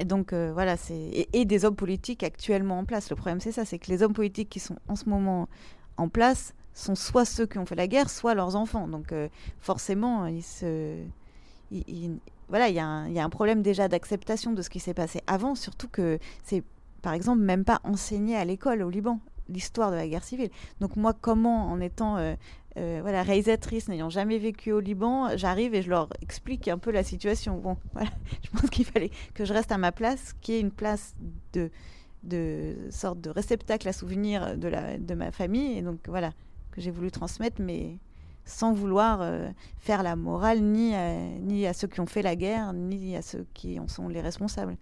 Et 0.00 0.04
donc 0.04 0.32
euh, 0.32 0.50
voilà, 0.52 0.76
c'est 0.76 1.28
et, 1.32 1.44
des 1.44 1.64
hommes 1.64 1.76
politiques 1.76 2.22
actuellement 2.22 2.78
en 2.78 2.84
place. 2.84 3.10
Le 3.10 3.16
problème 3.16 3.40
c'est 3.40 3.52
ça, 3.52 3.64
c'est 3.64 3.78
que 3.78 3.90
les 3.90 4.02
hommes 4.02 4.12
politiques 4.12 4.48
qui 4.48 4.60
sont 4.60 4.76
en 4.88 4.96
ce 4.96 5.08
moment 5.08 5.48
en 5.96 6.08
place 6.08 6.54
sont 6.72 6.96
soit 6.96 7.24
ceux 7.24 7.46
qui 7.46 7.58
ont 7.58 7.66
fait 7.66 7.76
la 7.76 7.86
guerre, 7.86 8.10
soit 8.10 8.34
leurs 8.34 8.56
enfants. 8.56 8.88
Donc 8.88 9.12
euh, 9.12 9.28
forcément, 9.60 10.26
ils 10.26 10.42
se, 10.42 10.96
voilà, 12.48 12.68
il 12.68 12.74
y, 12.74 12.78
a 12.80 13.24
un 13.24 13.30
problème 13.30 13.62
déjà 13.62 13.88
d'acceptation 13.88 14.52
de 14.52 14.62
ce 14.62 14.70
qui 14.70 14.80
s'est 14.80 14.94
passé 14.94 15.20
avant, 15.26 15.54
surtout 15.54 15.88
que 15.88 16.18
c'est 16.42 16.62
par 17.02 17.12
exemple 17.12 17.40
même 17.40 17.64
pas 17.64 17.80
enseigné 17.84 18.36
à 18.36 18.44
l'école 18.44 18.82
au 18.82 18.90
Liban. 18.90 19.20
l'histoire 19.48 19.90
de 19.90 19.96
la 19.96 20.08
guerre 20.08 20.24
civile. 20.24 20.50
Donc 20.80 20.96
moi, 20.96 21.12
comment, 21.12 21.70
en 21.70 21.80
étant 21.80 22.16
euh, 22.16 22.34
euh, 22.76 22.98
voilà, 23.02 23.22
réalisatrice, 23.22 23.88
n'ayant 23.88 24.10
jamais 24.10 24.38
vécu 24.38 24.72
au 24.72 24.80
Liban, 24.80 25.36
j'arrive 25.36 25.74
et 25.74 25.82
je 25.82 25.90
leur 25.90 26.08
explique 26.20 26.66
un 26.68 26.78
peu 26.78 26.90
la 26.90 27.04
situation. 27.04 27.58
Bon, 27.58 27.76
voilà, 27.92 28.10
je 28.42 28.50
pense 28.50 28.70
qu'il 28.70 28.84
fallait 28.84 29.10
que 29.34 29.44
je 29.44 29.52
reste 29.52 29.70
à 29.70 29.78
ma 29.78 29.92
place, 29.92 30.34
qui 30.40 30.54
est 30.54 30.60
une 30.60 30.72
place 30.72 31.14
de, 31.52 31.70
de 32.24 32.74
sorte 32.90 33.20
de 33.20 33.30
réceptacle 33.30 33.88
à 33.88 33.92
souvenir 33.92 34.56
de, 34.56 34.68
la, 34.68 34.98
de 34.98 35.14
ma 35.14 35.30
famille. 35.30 35.78
Et 35.78 35.82
donc 35.82 36.00
voilà, 36.08 36.32
que 36.72 36.80
j'ai 36.80 36.90
voulu 36.90 37.10
transmettre, 37.12 37.62
mais 37.62 37.98
sans 38.44 38.72
vouloir 38.72 39.20
euh, 39.22 39.50
faire 39.78 40.02
la 40.02 40.16
morale 40.16 40.60
ni 40.60 40.94
à, 40.94 41.14
ni 41.40 41.66
à 41.66 41.72
ceux 41.72 41.88
qui 41.88 42.00
ont 42.00 42.06
fait 42.06 42.22
la 42.22 42.36
guerre, 42.36 42.72
ni 42.72 43.16
à 43.16 43.22
ceux 43.22 43.46
qui 43.54 43.78
en 43.78 43.88
sont 43.88 44.08
les 44.08 44.20
responsables. 44.20 44.76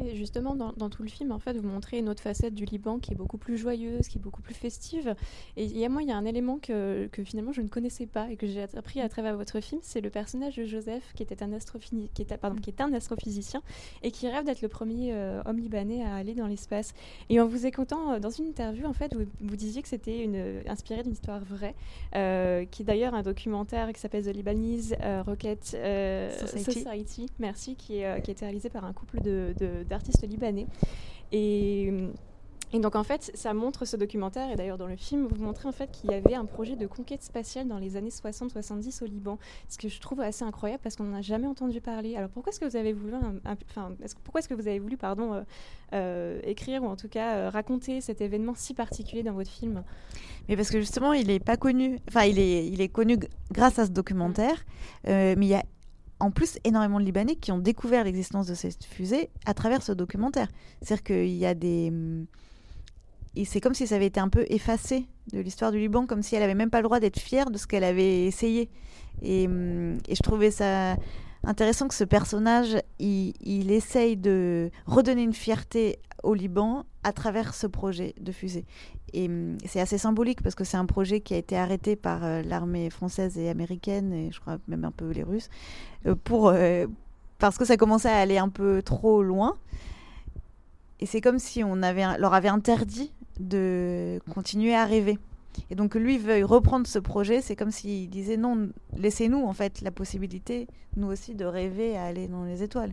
Et 0.00 0.16
justement, 0.16 0.54
dans, 0.56 0.90
tout 0.90 1.02
le 1.02 1.08
film, 1.08 1.30
en 1.30 1.38
fait, 1.38 1.56
vous 1.56 1.68
montrez 1.68 1.98
une 1.98 2.08
autre 2.08 2.22
facette 2.22 2.54
du 2.54 2.64
Liban 2.64 2.98
qui 2.98 3.12
est 3.12 3.16
beaucoup 3.16 3.38
plus 3.38 3.56
joyeuse, 3.56 4.08
qui 4.08 4.18
est 4.18 4.20
beaucoup 4.20 4.42
plus 4.42 4.54
festive. 4.54 5.14
Et 5.56 5.64
il 5.64 5.78
y 5.78 5.84
a 5.84 5.88
moi, 5.88 6.02
il 6.02 6.08
y 6.08 6.12
a 6.12 6.16
un 6.16 6.24
élément 6.24 6.58
que, 6.58 7.06
que, 7.12 7.22
finalement 7.22 7.52
je 7.52 7.60
ne 7.60 7.68
connaissais 7.68 8.06
pas 8.06 8.30
et 8.30 8.36
que 8.36 8.46
j'ai 8.46 8.62
appris 8.76 9.00
à 9.00 9.08
travers 9.08 9.36
votre 9.36 9.60
film, 9.60 9.80
c'est 9.84 10.00
le 10.00 10.10
personnage 10.10 10.56
de 10.56 10.64
Joseph, 10.64 11.12
qui 11.14 11.22
était 11.22 11.42
un 11.42 11.50
qui 12.14 12.22
était, 12.22 12.36
pardon, 12.36 12.60
qui 12.60 12.70
est 12.70 12.80
un 12.80 12.92
astrophysicien 12.92 13.62
et 14.02 14.10
qui 14.10 14.28
rêve 14.28 14.44
d'être 14.44 14.62
le 14.62 14.68
premier 14.68 15.12
euh, 15.12 15.42
homme 15.46 15.58
libanais 15.58 16.02
à 16.02 16.14
aller 16.14 16.34
dans 16.34 16.46
l'espace. 16.46 16.94
Et 17.30 17.40
en 17.40 17.46
vous 17.46 17.66
écoutant 17.66 18.12
euh, 18.12 18.18
dans 18.18 18.30
une 18.30 18.46
interview, 18.46 18.86
en 18.86 18.92
fait, 18.92 19.14
vous, 19.14 19.24
vous 19.40 19.56
disiez 19.56 19.82
que 19.82 19.88
c'était 19.88 20.28
inspiré 20.66 21.02
d'une 21.02 21.12
histoire 21.12 21.44
vraie, 21.44 21.74
euh, 22.14 22.64
qui 22.64 22.82
est 22.82 22.84
d'ailleurs 22.84 23.14
un 23.14 23.22
documentaire 23.22 23.92
qui 23.92 24.00
s'appelle 24.00 24.24
The 24.24 24.34
Libanese 24.34 24.94
Rocket 25.26 25.64
Society. 25.64 27.26
merci, 27.38 27.76
qui, 27.76 27.84
qui 27.86 28.04
a 28.04 28.18
été 28.18 28.44
réalisé 28.44 28.68
par 28.68 28.84
un 28.84 28.92
couple 28.92 29.20
de 29.20 29.54
d'artistes 29.88 30.26
libanais. 30.26 30.66
Et 31.32 31.92
et 32.74 32.80
donc 32.80 32.96
en 32.96 33.04
fait, 33.04 33.30
ça 33.34 33.54
montre 33.54 33.84
ce 33.84 33.96
documentaire, 33.96 34.50
et 34.50 34.56
d'ailleurs 34.56 34.78
dans 34.78 34.88
le 34.88 34.96
film, 34.96 35.28
vous 35.30 35.44
montrez 35.44 35.68
en 35.68 35.72
fait 35.72 35.92
qu'il 35.92 36.10
y 36.10 36.14
avait 36.14 36.34
un 36.34 36.44
projet 36.44 36.74
de 36.74 36.88
conquête 36.88 37.22
spatiale 37.22 37.68
dans 37.68 37.78
les 37.78 37.96
années 37.96 38.08
60-70 38.08 39.04
au 39.04 39.06
Liban, 39.06 39.38
ce 39.68 39.78
que 39.78 39.88
je 39.88 40.00
trouve 40.00 40.20
assez 40.20 40.44
incroyable 40.44 40.80
parce 40.82 40.96
qu'on 40.96 41.04
n'en 41.04 41.18
a 41.18 41.22
jamais 41.22 41.46
entendu 41.46 41.80
parler. 41.80 42.16
Alors 42.16 42.30
pourquoi 42.30 42.50
est-ce 42.50 42.58
que 42.58 42.64
vous 42.64 42.74
avez 42.74 42.92
voulu, 42.92 43.14
enfin, 43.44 43.92
pourquoi 44.24 44.40
est-ce 44.40 44.48
que 44.48 44.54
vous 44.54 44.66
avez 44.66 44.80
voulu, 44.80 44.96
pardon, 44.96 45.34
euh, 45.34 45.42
euh, 45.92 46.40
écrire 46.42 46.82
ou 46.82 46.86
en 46.86 46.96
tout 46.96 47.06
cas 47.06 47.36
euh, 47.36 47.48
raconter 47.48 48.00
cet 48.00 48.20
événement 48.20 48.54
si 48.56 48.74
particulier 48.74 49.22
dans 49.22 49.34
votre 49.34 49.50
film? 49.50 49.84
Mais 50.48 50.56
parce 50.56 50.70
que 50.70 50.80
justement, 50.80 51.12
il 51.12 51.28
n'est 51.28 51.38
pas 51.38 51.56
connu, 51.56 52.00
enfin, 52.08 52.24
il 52.24 52.40
est, 52.40 52.66
il 52.66 52.80
est 52.80 52.88
connu 52.88 53.18
grâce 53.52 53.78
à 53.78 53.86
ce 53.86 53.92
documentaire, 53.92 54.64
mais 55.04 55.36
il 55.36 55.44
y 55.44 55.54
a 55.54 55.62
en 56.24 56.30
plus 56.30 56.58
énormément 56.64 56.98
de 56.98 57.04
Libanais 57.04 57.36
qui 57.36 57.52
ont 57.52 57.58
découvert 57.58 58.04
l'existence 58.04 58.46
de 58.46 58.54
cette 58.54 58.84
fusée 58.84 59.28
à 59.44 59.52
travers 59.52 59.82
ce 59.82 59.92
documentaire. 59.92 60.48
C'est-à-dire 60.80 61.04
qu'il 61.04 61.36
y 61.36 61.46
a 61.46 61.54
des... 61.54 61.88
Hum, 61.90 62.26
c'est 63.44 63.60
comme 63.60 63.74
si 63.74 63.86
ça 63.86 63.96
avait 63.96 64.06
été 64.06 64.20
un 64.20 64.28
peu 64.28 64.46
effacé 64.48 65.06
de 65.32 65.40
l'histoire 65.40 65.72
du 65.72 65.78
Liban, 65.78 66.06
comme 66.06 66.22
si 66.22 66.36
elle 66.36 66.42
avait 66.42 66.54
même 66.54 66.70
pas 66.70 66.78
le 66.78 66.84
droit 66.84 67.00
d'être 67.00 67.18
fière 67.18 67.50
de 67.50 67.58
ce 67.58 67.66
qu'elle 67.66 67.84
avait 67.84 68.24
essayé. 68.24 68.70
Et, 69.22 69.44
et, 69.44 70.14
je 70.14 70.22
trouvais 70.22 70.52
ça 70.52 70.96
intéressant 71.46 71.88
que 71.88 71.94
ce 71.94 72.04
personnage, 72.04 72.76
il, 72.98 73.70
essaye 73.70 74.16
de 74.16 74.70
redonner 74.86 75.22
une 75.22 75.32
fierté 75.32 75.98
au 76.22 76.34
Liban 76.34 76.84
à 77.02 77.12
travers 77.12 77.54
ce 77.54 77.66
projet 77.66 78.14
de 78.20 78.32
fusée. 78.32 78.64
Et 79.12 79.26
hum, 79.26 79.58
c'est 79.64 79.80
assez 79.80 79.98
symbolique 79.98 80.42
parce 80.42 80.54
que 80.54 80.64
c'est 80.64 80.76
un 80.76 80.86
projet 80.86 81.20
qui 81.20 81.34
a 81.34 81.36
été 81.36 81.56
arrêté 81.56 81.96
par 81.96 82.24
euh, 82.24 82.42
l'armée 82.42 82.90
française 82.90 83.38
et 83.38 83.48
américaine, 83.48 84.12
et 84.12 84.32
je 84.32 84.40
crois 84.40 84.58
même 84.68 84.84
un 84.84 84.90
peu 84.90 85.10
les 85.10 85.22
Russes, 85.22 85.50
euh, 86.06 86.14
pour, 86.14 86.48
euh, 86.48 86.86
parce 87.38 87.58
que 87.58 87.64
ça 87.64 87.76
commençait 87.76 88.08
à 88.08 88.16
aller 88.16 88.38
un 88.38 88.48
peu 88.48 88.82
trop 88.82 89.22
loin. 89.22 89.56
Et 91.00 91.06
c'est 91.06 91.20
comme 91.20 91.38
si 91.38 91.62
on 91.62 91.74
leur 91.76 92.34
avait 92.34 92.48
interdit 92.48 93.12
de 93.38 94.20
continuer 94.32 94.74
à 94.74 94.84
rêver. 94.84 95.18
Et 95.70 95.74
donc 95.74 95.94
lui 95.94 96.18
veuille 96.18 96.42
reprendre 96.42 96.86
ce 96.86 96.98
projet, 96.98 97.40
c'est 97.40 97.56
comme 97.56 97.70
s'il 97.70 98.10
disait 98.10 98.36
non, 98.36 98.68
laissez-nous 98.96 99.44
en 99.44 99.52
fait 99.52 99.80
la 99.80 99.90
possibilité, 99.90 100.66
nous 100.96 101.08
aussi, 101.08 101.34
de 101.34 101.44
rêver 101.44 101.96
à 101.96 102.04
aller 102.04 102.28
dans 102.28 102.44
les 102.44 102.62
étoiles. 102.62 102.92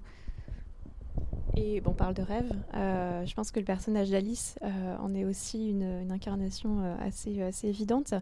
Et 1.57 1.81
bon, 1.81 1.91
on 1.91 1.93
parle 1.93 2.13
de 2.13 2.21
rêve. 2.21 2.51
Euh, 2.75 3.25
je 3.25 3.33
pense 3.33 3.51
que 3.51 3.59
le 3.59 3.65
personnage 3.65 4.09
d'Alice 4.09 4.55
euh, 4.63 4.95
en 4.99 5.13
est 5.13 5.25
aussi 5.25 5.69
une, 5.69 6.11
incarnation 6.11 6.79
euh, 6.81 6.95
assez, 6.99 7.67
évidente. 7.67 8.13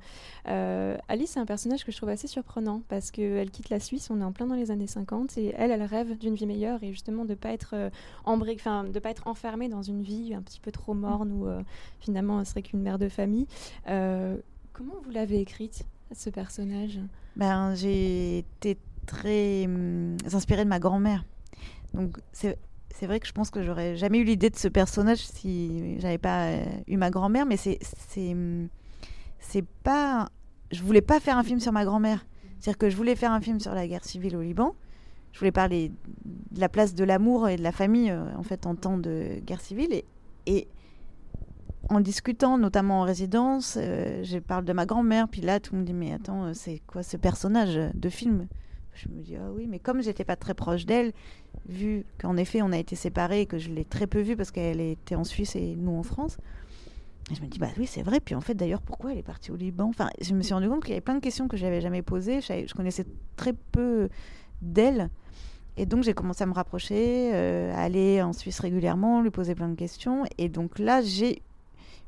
Alice, 0.45 1.31
c'est 1.31 1.39
un 1.39 1.45
personnage 1.45 1.85
que 1.85 1.91
je 1.91 1.97
trouve 1.97 2.09
assez 2.09 2.27
surprenant 2.27 2.81
parce 2.87 3.11
qu'elle 3.11 3.51
quitte 3.51 3.69
la 3.69 3.79
Suisse, 3.79 4.09
on 4.09 4.21
est 4.21 4.23
en 4.23 4.31
plein 4.31 4.47
dans 4.47 4.55
les 4.55 4.71
années 4.71 4.87
50, 4.87 5.37
et 5.37 5.53
elle, 5.57 5.71
elle 5.71 5.83
rêve 5.83 6.17
d'une 6.17 6.35
vie 6.35 6.45
meilleure 6.45 6.83
et 6.83 6.91
justement 6.91 7.23
de 7.23 7.31
ne 7.31 7.35
pas, 7.35 7.51
être, 7.51 7.91
pas 8.25 9.09
être 9.09 9.27
enfermée 9.27 9.69
dans 9.69 9.83
une 9.83 10.01
vie 10.01 10.33
un 10.33 10.41
petit 10.41 10.59
peu 10.59 10.71
trop 10.71 10.93
morne 10.93 11.31
où 11.31 11.47
finalement 11.99 12.39
elle 12.39 12.45
serait 12.45 12.61
qu'une 12.61 12.81
mère 12.81 12.97
de 12.97 13.09
famille. 13.09 13.47
comment 13.85 14.95
vous 15.03 15.11
l'avez 15.11 15.39
écrite, 15.39 15.85
ce 16.13 16.29
personnage? 16.29 16.99
Ben, 17.35 17.75
J'ai 17.75 18.39
été 18.39 18.77
très 19.05 19.65
hum, 19.65 20.17
inspirée 20.33 20.63
de 20.63 20.69
ma 20.69 20.79
grand-mère. 20.79 21.25
Donc 21.93 22.19
c'est 22.31 22.57
c'est 22.93 23.05
vrai 23.05 23.19
que 23.19 23.27
je 23.27 23.31
pense 23.31 23.49
que 23.49 23.63
j'aurais 23.63 23.95
jamais 23.95 24.19
eu 24.19 24.23
l'idée 24.23 24.49
de 24.49 24.55
ce 24.55 24.67
personnage 24.67 25.19
si 25.19 25.99
j'avais 25.99 26.17
pas 26.17 26.47
euh, 26.47 26.65
eu 26.87 26.97
ma 26.97 27.09
grand-mère, 27.09 27.45
mais 27.45 27.57
c'est 27.57 27.79
c'est 29.39 29.65
pas 29.83 30.29
je 30.71 30.83
voulais 30.83 31.01
pas 31.01 31.19
faire 31.19 31.37
un 31.37 31.43
film 31.43 31.59
sur 31.59 31.71
ma 31.71 31.85
grand-mère. 31.85 32.25
C'est-à-dire 32.59 32.77
que 32.77 32.89
je 32.89 32.95
voulais 32.97 33.15
faire 33.15 33.31
un 33.31 33.41
film 33.41 33.59
sur 33.59 33.73
la 33.73 33.87
guerre 33.87 34.03
civile 34.03 34.35
au 34.35 34.41
Liban. 34.41 34.75
Je 35.31 35.39
voulais 35.39 35.51
parler 35.51 35.91
de 36.25 36.59
la 36.59 36.69
place 36.69 36.93
de 36.93 37.03
l'amour 37.03 37.47
et 37.47 37.55
de 37.55 37.63
la 37.63 37.71
famille 37.71 38.11
euh, 38.11 38.35
en 38.35 38.43
fait 38.43 38.65
en 38.65 38.75
temps 38.75 38.97
de 38.97 39.39
guerre 39.45 39.61
civile 39.61 40.01
et, 40.45 40.67
en 41.89 42.01
discutant, 42.01 42.57
notamment 42.57 43.01
en 43.01 43.03
résidence, 43.03 43.77
euh, 43.79 44.23
je 44.23 44.37
parle 44.37 44.63
de 44.63 44.73
ma 44.73 44.85
grand-mère, 44.85 45.27
puis 45.27 45.41
là, 45.41 45.59
tout 45.59 45.73
le 45.73 45.79
monde 45.79 45.87
dit 45.87 45.93
Mais 45.93 46.13
attends, 46.13 46.53
c'est 46.53 46.81
quoi 46.85 47.01
ce 47.01 47.17
personnage 47.17 47.79
de 47.93 48.09
film? 48.09 48.47
Je 48.99 49.07
me 49.07 49.21
dis 49.21 49.35
Ah 49.35 49.49
oui, 49.51 49.67
mais 49.67 49.79
comme 49.79 50.01
j'étais 50.01 50.25
pas 50.25 50.35
très 50.35 50.53
proche 50.53 50.85
d'elle, 50.85 51.13
vu 51.67 52.05
qu'en 52.19 52.35
effet 52.37 52.61
on 52.61 52.71
a 52.71 52.77
été 52.77 52.95
séparés 52.95 53.41
et 53.41 53.45
que 53.45 53.57
je 53.57 53.69
l'ai 53.69 53.85
très 53.85 54.07
peu 54.07 54.19
vue 54.19 54.35
parce 54.35 54.51
qu'elle 54.51 54.81
était 54.81 55.15
en 55.15 55.23
Suisse 55.23 55.55
et 55.55 55.75
nous 55.75 55.95
en 55.95 56.03
France. 56.03 56.37
Et 57.31 57.35
je 57.35 57.41
me 57.41 57.47
dis, 57.47 57.59
bah 57.59 57.69
oui, 57.77 57.85
c'est 57.85 58.01
vrai. 58.01 58.19
Puis 58.19 58.35
en 58.35 58.41
fait, 58.41 58.55
d'ailleurs, 58.55 58.81
pourquoi 58.81 59.11
elle 59.11 59.19
est 59.19 59.23
partie 59.23 59.51
au 59.51 59.55
Liban? 59.55 59.87
Enfin, 59.89 60.09
je 60.19 60.33
me 60.33 60.41
suis 60.41 60.53
rendu 60.53 60.67
compte 60.67 60.81
qu'il 60.81 60.91
y 60.91 60.93
avait 60.93 61.01
plein 61.01 61.15
de 61.15 61.19
questions 61.19 61.47
que 61.47 61.57
je 61.57 61.63
n'avais 61.63 61.81
jamais 61.81 62.01
posées. 62.01 62.41
Je, 62.41 62.73
connaissais 62.73 63.05
très 63.35 63.53
peu 63.53 64.09
d'elle. 64.61 65.09
Et 65.77 65.85
donc, 65.85 66.03
j'ai 66.03 66.13
commencé 66.13 66.43
à 66.43 66.47
me 66.47 66.53
rapprocher, 66.53 67.31
euh, 67.33 67.73
à 67.75 67.81
aller 67.81 68.21
en 68.21 68.33
Suisse 68.33 68.59
régulièrement, 68.59 69.21
lui 69.21 69.29
poser 69.29 69.53
plein 69.53 69.69
de 69.69 69.75
questions. 69.75 70.25
Et 70.37 70.49
donc 70.49 70.79
là, 70.79 71.01
j'ai 71.01 71.41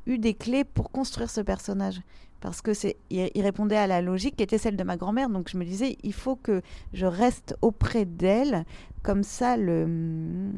eu 0.06 0.18
des 0.18 0.34
clés 0.34 0.64
pour 0.64 0.90
construire 0.90 1.30
ce 1.30 1.40
personnage 1.40 2.00
parce 2.42 2.60
que 2.60 2.74
c'est 2.74 2.96
il, 3.08 3.30
répondait 3.40 3.76
à 3.76 3.86
la 3.86 4.02
logique 4.02 4.36
qui 4.36 4.42
était 4.42 4.58
celle 4.58 4.76
de 4.76 4.82
ma 4.82 4.96
grand-mère 4.96 5.30
donc 5.30 5.48
je 5.48 5.56
me 5.56 5.64
disais 5.64 5.96
il 6.02 6.12
faut 6.12 6.36
que 6.36 6.60
je 6.92 7.06
reste 7.06 7.56
auprès 7.62 8.04
d'elle 8.04 8.66
comme 9.02 9.22
ça 9.22 9.56
le, 9.56 10.50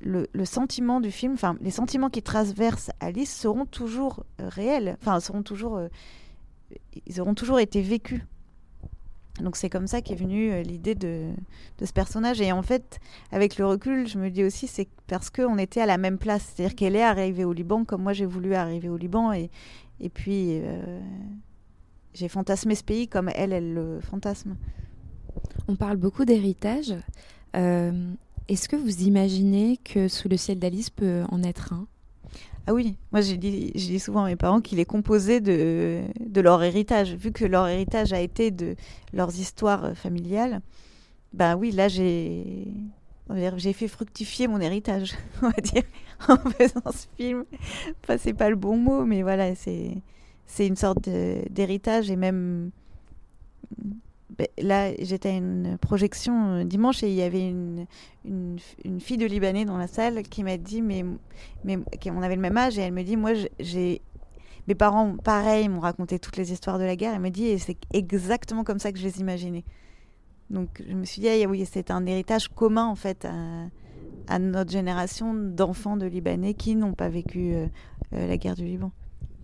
le, 0.00 0.44
sentiment 0.44 1.00
du 1.00 1.10
film 1.10 1.34
enfin 1.34 1.56
les 1.60 1.72
sentiments 1.72 2.08
qui 2.08 2.22
traversent 2.22 2.92
Alice 3.00 3.34
seront 3.34 3.66
toujours 3.66 4.24
euh, 4.40 4.48
réels 4.48 4.96
enfin 5.02 5.20
seront 5.20 5.42
toujours 5.42 5.76
euh, 5.76 5.88
ils 7.06 7.20
auront 7.20 7.34
toujours 7.34 7.58
été 7.58 7.82
vécus 7.82 8.22
donc 9.40 9.56
c'est 9.56 9.70
comme 9.70 9.86
ça 9.86 10.02
qu'est 10.02 10.14
venue 10.14 10.52
euh, 10.52 10.62
l'idée 10.62 10.94
de, 10.94 11.28
de, 11.78 11.86
ce 11.86 11.92
personnage. 11.92 12.40
Et 12.40 12.52
en 12.52 12.62
fait, 12.62 12.98
avec 13.32 13.56
le 13.56 13.66
recul, 13.66 14.06
je 14.06 14.18
me 14.18 14.28
dis 14.28 14.44
aussi, 14.44 14.66
c'est 14.66 14.88
parce 15.06 15.30
qu'on 15.30 15.56
était 15.56 15.80
à 15.80 15.86
la 15.86 15.98
même 15.98 16.18
place. 16.18 16.52
C'est-à-dire 16.54 16.76
qu'elle 16.76 16.96
est 16.96 17.02
arrivée 17.02 17.44
au 17.44 17.52
Liban 17.52 17.84
comme 17.84 18.02
moi 18.02 18.12
j'ai 18.12 18.26
voulu 18.26 18.54
arriver 18.54 18.88
au 18.88 18.96
Liban. 18.96 19.32
Et, 19.32 19.50
et 20.00 20.08
puis, 20.08 20.60
euh, 20.60 21.00
j'ai 22.14 22.28
fantasmé 22.28 22.74
ce 22.74 22.84
pays 22.84 23.08
comme 23.08 23.30
elle, 23.34 23.52
elle 23.52 23.74
le 23.74 24.00
fantasme. 24.00 24.56
On 25.68 25.76
parle 25.76 25.96
beaucoup 25.96 26.24
d'héritage. 26.24 26.94
Euh, 27.56 28.12
est-ce 28.48 28.68
que 28.68 28.76
vous 28.76 29.02
imaginez 29.02 29.76
que 29.76 30.08
Sous 30.08 30.28
le 30.28 30.36
ciel 30.36 30.58
d'Alice 30.58 30.90
peut 30.90 31.22
en 31.30 31.42
être 31.42 31.72
un? 31.72 31.86
Ah 32.66 32.74
oui, 32.74 32.96
moi 33.10 33.20
je 33.20 33.34
dis, 33.34 33.72
je 33.74 33.86
dis 33.86 33.98
souvent 33.98 34.24
à 34.24 34.26
mes 34.28 34.36
parents 34.36 34.60
qu'il 34.60 34.78
est 34.78 34.84
composé 34.84 35.40
de, 35.40 36.02
de 36.20 36.40
leur 36.40 36.62
héritage. 36.62 37.14
Vu 37.14 37.32
que 37.32 37.44
leur 37.44 37.66
héritage 37.68 38.12
a 38.12 38.20
été 38.20 38.50
de 38.50 38.76
leurs 39.12 39.38
histoires 39.38 39.96
familiales, 39.96 40.60
ben 41.32 41.56
oui, 41.56 41.70
là 41.72 41.88
j'ai 41.88 42.68
j'ai 43.56 43.72
fait 43.72 43.88
fructifier 43.88 44.48
mon 44.48 44.60
héritage, 44.60 45.14
on 45.42 45.48
va 45.48 45.60
dire, 45.62 45.82
en 46.28 46.36
faisant 46.36 46.92
ce 46.92 47.06
film. 47.16 47.44
Enfin, 48.02 48.16
c'est 48.18 48.34
pas 48.34 48.50
le 48.50 48.56
bon 48.56 48.76
mot, 48.76 49.04
mais 49.04 49.22
voilà, 49.22 49.54
c'est 49.54 49.96
c'est 50.46 50.66
une 50.66 50.76
sorte 50.76 51.08
d'héritage 51.08 52.10
et 52.10 52.16
même 52.16 52.72
ben, 54.40 54.48
là, 54.58 54.90
j'étais 54.98 55.28
à 55.28 55.36
une 55.36 55.76
projection 55.78 56.54
euh, 56.54 56.64
dimanche 56.64 57.02
et 57.02 57.08
il 57.08 57.14
y 57.14 57.22
avait 57.22 57.48
une, 57.48 57.86
une, 58.24 58.58
fille 59.00 59.16
de 59.16 59.26
Libanais 59.26 59.64
dans 59.64 59.76
la 59.76 59.86
salle 59.86 60.22
qui 60.22 60.42
m'a 60.44 60.56
dit, 60.56 60.82
mais, 60.82 61.04
mais 61.64 61.78
on 62.06 62.22
avait 62.22 62.36
le 62.36 62.40
même 62.40 62.56
âge, 62.56 62.78
et 62.78 62.82
elle 62.82 62.92
me 62.92 63.02
dit, 63.02 63.16
moi, 63.16 63.32
j'ai 63.58 64.00
mes 64.66 64.74
parents, 64.74 65.16
pareil, 65.16 65.68
m'ont 65.68 65.80
raconté 65.80 66.18
toutes 66.18 66.36
les 66.36 66.52
histoires 66.52 66.78
de 66.78 66.84
la 66.84 66.96
guerre. 66.96 67.12
Elle 67.14 67.20
me 67.20 67.30
dit, 67.30 67.46
et 67.46 67.58
c'est 67.58 67.76
exactement 67.92 68.64
comme 68.64 68.78
ça 68.78 68.92
que 68.92 68.98
je 68.98 69.04
les 69.04 69.20
imaginais. 69.20 69.64
Donc 70.50 70.82
je 70.86 70.94
me 70.94 71.04
suis 71.04 71.22
dit, 71.22 71.28
ah, 71.28 71.48
oui, 71.48 71.64
c'est 71.70 71.90
un 71.90 72.04
héritage 72.06 72.48
commun 72.48 72.86
en 72.86 72.96
fait 72.96 73.26
à 74.28 74.38
notre 74.38 74.70
génération 74.70 75.32
d'enfants 75.34 75.96
de 75.96 76.06
Libanais 76.06 76.54
qui 76.54 76.74
n'ont 76.76 76.92
pas 76.92 77.08
vécu 77.08 77.54
la 78.12 78.36
guerre 78.36 78.56
du 78.56 78.64
Liban. 78.64 78.92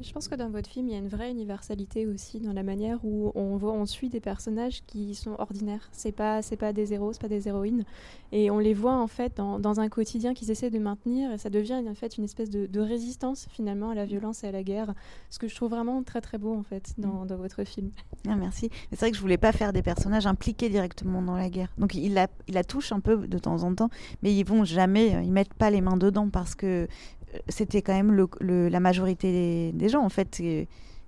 Je 0.00 0.12
pense 0.12 0.28
que 0.28 0.34
dans 0.34 0.50
votre 0.50 0.68
film, 0.68 0.88
il 0.88 0.92
y 0.92 0.94
a 0.94 0.98
une 0.98 1.08
vraie 1.08 1.30
universalité 1.30 2.06
aussi 2.06 2.40
dans 2.40 2.52
la 2.52 2.62
manière 2.62 2.98
où 3.02 3.32
on 3.34 3.56
voit, 3.56 3.72
on 3.72 3.86
suit 3.86 4.10
des 4.10 4.20
personnages 4.20 4.82
qui 4.86 5.14
sont 5.14 5.34
ordinaires. 5.38 5.88
C'est 5.90 6.12
pas, 6.12 6.42
c'est 6.42 6.56
pas 6.56 6.74
des 6.74 6.92
héros, 6.92 7.14
c'est 7.14 7.20
pas 7.20 7.28
des 7.28 7.48
héroïnes, 7.48 7.84
et 8.30 8.50
on 8.50 8.58
les 8.58 8.74
voit 8.74 8.96
en 8.96 9.06
fait 9.06 9.36
dans, 9.36 9.58
dans 9.58 9.80
un 9.80 9.88
quotidien 9.88 10.34
qu'ils 10.34 10.50
essaient 10.50 10.70
de 10.70 10.78
maintenir, 10.78 11.32
et 11.32 11.38
ça 11.38 11.48
devient 11.48 11.82
en 11.88 11.94
fait 11.94 12.18
une 12.18 12.24
espèce 12.24 12.50
de, 12.50 12.66
de, 12.66 12.80
résistance 12.80 13.46
finalement 13.50 13.90
à 13.90 13.94
la 13.94 14.04
violence 14.04 14.44
et 14.44 14.48
à 14.48 14.52
la 14.52 14.62
guerre. 14.62 14.92
Ce 15.30 15.38
que 15.38 15.48
je 15.48 15.54
trouve 15.54 15.70
vraiment 15.70 16.02
très 16.02 16.20
très 16.20 16.36
beau 16.36 16.54
en 16.54 16.62
fait 16.62 16.92
dans, 16.98 17.24
mm. 17.24 17.26
dans 17.28 17.36
votre 17.36 17.64
film. 17.64 17.90
Ah, 18.28 18.36
merci. 18.36 18.68
C'est 18.90 19.00
vrai 19.00 19.10
que 19.10 19.16
je 19.16 19.22
voulais 19.22 19.38
pas 19.38 19.52
faire 19.52 19.72
des 19.72 19.82
personnages 19.82 20.26
impliqués 20.26 20.68
directement 20.68 21.22
dans 21.22 21.36
la 21.36 21.48
guerre. 21.48 21.72
Donc 21.78 21.94
il 21.94 22.12
la, 22.12 22.28
il 22.48 22.54
la 22.54 22.64
touche 22.64 22.92
un 22.92 23.00
peu 23.00 23.16
de 23.26 23.38
temps 23.38 23.62
en 23.62 23.74
temps, 23.74 23.88
mais 24.22 24.34
ils 24.34 24.44
vont 24.44 24.64
jamais, 24.64 25.24
ils 25.24 25.32
mettent 25.32 25.54
pas 25.54 25.70
les 25.70 25.80
mains 25.80 25.96
dedans 25.96 26.28
parce 26.28 26.54
que 26.54 26.86
c'était 27.48 27.82
quand 27.82 27.94
même 27.94 28.12
le, 28.12 28.68
la 28.68 28.80
majorité 28.80 29.72
des, 29.72 29.88
gens, 29.88 30.02
en 30.02 30.08
fait, 30.08 30.42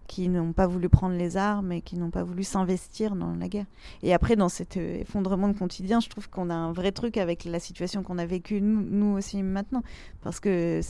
qui 0.06 0.28
n'ont 0.28 0.52
pas 0.52 0.66
voulu 0.66 0.88
prendre 0.88 1.16
les 1.16 1.36
armes 1.36 1.72
et 1.72 1.82
qui 1.82 1.96
n'ont 1.96 2.10
pas 2.10 2.22
voulu 2.22 2.42
s'investir 2.42 3.14
dans 3.14 3.34
la 3.34 3.48
guerre. 3.48 3.66
Et 4.02 4.14
après, 4.14 4.36
dans 4.36 4.48
cet 4.48 4.76
euh, 4.76 5.00
effondrement 5.00 5.48
de 5.48 5.56
quotidien, 5.56 6.00
je 6.00 6.08
trouve 6.08 6.28
qu'on 6.30 6.50
a 6.50 6.54
un 6.54 6.72
vrai 6.72 6.92
truc 6.92 7.16
avec 7.18 7.44
la 7.44 7.60
situation 7.60 8.02
qu'on 8.02 8.18
a 8.18 8.26
vécue, 8.26 8.60
nous, 8.60 9.16
aussi 9.16 9.42
maintenant. 9.42 9.82
Parce 10.22 10.40
que, 10.40 10.80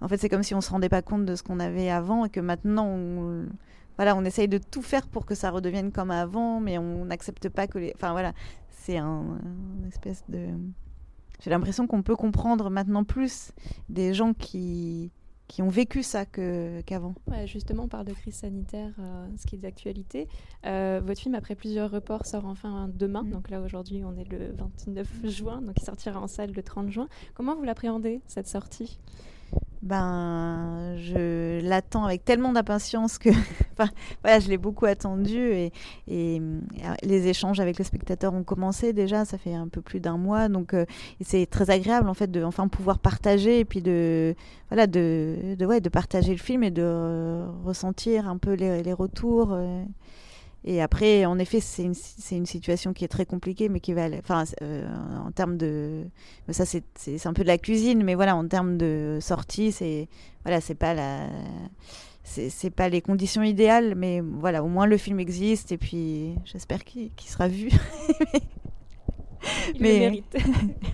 en 0.00 0.08
fait, 0.08 0.16
c'est 0.16 0.28
comme 0.28 0.42
si 0.42 0.54
on 0.54 0.60
se 0.60 0.70
rendait 0.70 0.88
pas 0.88 1.02
compte 1.02 1.26
de 1.26 1.34
ce 1.34 1.42
qu'on 1.42 1.60
avait 1.60 1.90
avant 1.90 2.24
et 2.24 2.30
que 2.30 2.40
maintenant, 2.40 2.86
on, 2.86 3.46
voilà, 3.96 4.16
on 4.16 4.24
essaye 4.24 4.48
de 4.48 4.58
tout 4.58 4.82
faire 4.82 5.06
pour 5.08 5.26
que 5.26 5.34
ça 5.34 5.50
redevienne 5.50 5.92
comme 5.92 6.10
avant, 6.10 6.60
mais 6.60 6.78
on 6.78 7.04
n'accepte 7.04 7.48
pas 7.48 7.66
que 7.66 7.78
les... 7.78 7.92
Enfin, 7.96 8.12
voilà, 8.12 8.32
c'est 8.70 8.96
un, 8.96 9.38
une 9.78 9.88
espèce 9.88 10.24
de 10.28 10.46
j'ai 11.40 11.50
l'impression 11.50 11.86
qu'on 11.86 12.02
peut 12.02 12.16
comprendre 12.16 12.70
maintenant 12.70 13.04
plus 13.04 13.52
des 13.88 14.14
gens 14.14 14.34
qui, 14.34 15.10
qui 15.50 15.62
ont 15.62 15.68
vécu 15.68 16.04
ça 16.04 16.26
qu'avant. 16.26 17.14
justement, 17.46 17.82
on 17.84 17.88
parle 17.88 18.06
de 18.06 18.12
crise 18.12 18.36
sanitaire, 18.36 18.92
euh, 19.00 19.26
ce 19.36 19.46
qui 19.46 19.56
est 19.56 19.58
d'actualité. 19.58 20.28
Euh, 20.64 21.00
votre 21.04 21.20
film, 21.20 21.34
après 21.34 21.56
plusieurs 21.56 21.90
reports, 21.90 22.24
sort 22.24 22.46
enfin 22.46 22.88
demain. 22.94 23.24
Mm. 23.24 23.30
Donc 23.30 23.50
là, 23.50 23.60
aujourd'hui, 23.60 24.04
on 24.04 24.16
est 24.16 24.30
le 24.30 24.54
29 24.56 25.26
juin, 25.26 25.60
donc 25.60 25.74
il 25.76 25.84
sortira 25.84 26.20
en 26.20 26.28
salle 26.28 26.52
le 26.52 26.62
30 26.62 26.90
juin. 26.90 27.08
Comment 27.34 27.56
vous 27.56 27.64
l'appréhendez, 27.64 28.20
cette 28.28 28.46
sortie? 28.46 29.00
Ben, 29.82 30.94
je 30.98 31.60
l'attends 31.66 32.04
avec 32.04 32.24
tellement 32.24 32.52
d'impatience 32.52 33.16
que, 33.16 33.30
voilà, 34.22 34.38
je 34.38 34.48
l'ai 34.48 34.58
beaucoup 34.58 34.84
attendu 34.84 35.38
et, 35.38 35.72
et, 36.06 36.40
les 37.02 37.28
échanges 37.28 37.60
avec 37.60 37.78
les 37.78 37.84
spectateurs 37.84 38.34
ont 38.34 38.44
commencé 38.44 38.92
déjà. 38.92 39.24
Ça 39.24 39.38
fait 39.38 39.54
un 39.54 39.68
peu 39.68 39.80
plus 39.80 40.00
d'un 40.00 40.18
mois, 40.18 40.48
donc 40.48 40.74
euh, 40.74 40.84
c'est 41.22 41.46
très 41.46 41.70
agréable 41.70 42.08
en 42.08 42.14
fait 42.14 42.30
de 42.30 42.44
enfin 42.44 42.68
pouvoir 42.68 42.98
partager 42.98 43.60
et 43.60 43.64
puis 43.64 43.80
de, 43.80 44.34
voilà, 44.68 44.86
de, 44.86 45.56
ouais, 45.60 45.80
de 45.80 45.88
partager 45.88 46.32
le 46.32 46.38
film 46.38 46.62
et 46.62 46.70
de 46.70 47.42
ressentir 47.64 48.28
un 48.28 48.36
peu 48.36 48.52
les, 48.52 48.92
retours. 48.92 49.52
Euh, 49.52 49.82
et 50.64 50.82
après, 50.82 51.24
en 51.24 51.38
effet, 51.38 51.60
c'est 51.60 51.84
une, 51.84 51.94
une, 52.32 52.46
situation 52.46 52.92
qui 52.92 53.04
est 53.04 53.08
très 53.08 53.24
compliquée, 53.24 53.70
mais 53.70 53.80
qui 53.80 53.94
va, 53.94 54.08
enfin, 54.18 54.44
euh, 54.60 54.86
en 55.24 55.30
termes 55.30 55.56
de, 55.56 56.04
ça 56.50 56.66
c'est 56.66 57.26
un 57.26 57.32
peu 57.32 57.42
de 57.42 57.48
la 57.48 57.56
cuisine, 57.56 58.04
mais 58.04 58.14
voilà, 58.14 58.36
en 58.36 58.46
termes 58.46 58.76
de 58.76 59.18
sortie, 59.22 59.72
c'est, 59.72 60.08
voilà, 60.44 60.60
c'est 60.60 60.74
pas 60.74 60.92
la, 60.92 61.28
c'est 62.24 62.70
pas 62.70 62.90
les 62.90 63.00
conditions 63.00 63.42
idéales, 63.42 63.94
mais 63.96 64.20
voilà, 64.20 64.62
au 64.62 64.68
moins 64.68 64.86
le 64.86 64.98
film 64.98 65.18
existe, 65.18 65.72
et 65.72 65.78
puis 65.78 66.34
j'espère 66.44 66.84
qu'il 66.84 67.10
sera 67.24 67.48
vu. 67.48 67.70
Il 69.74 69.82
mais... 69.82 69.92
le 69.94 69.98
mérite. 70.00 70.36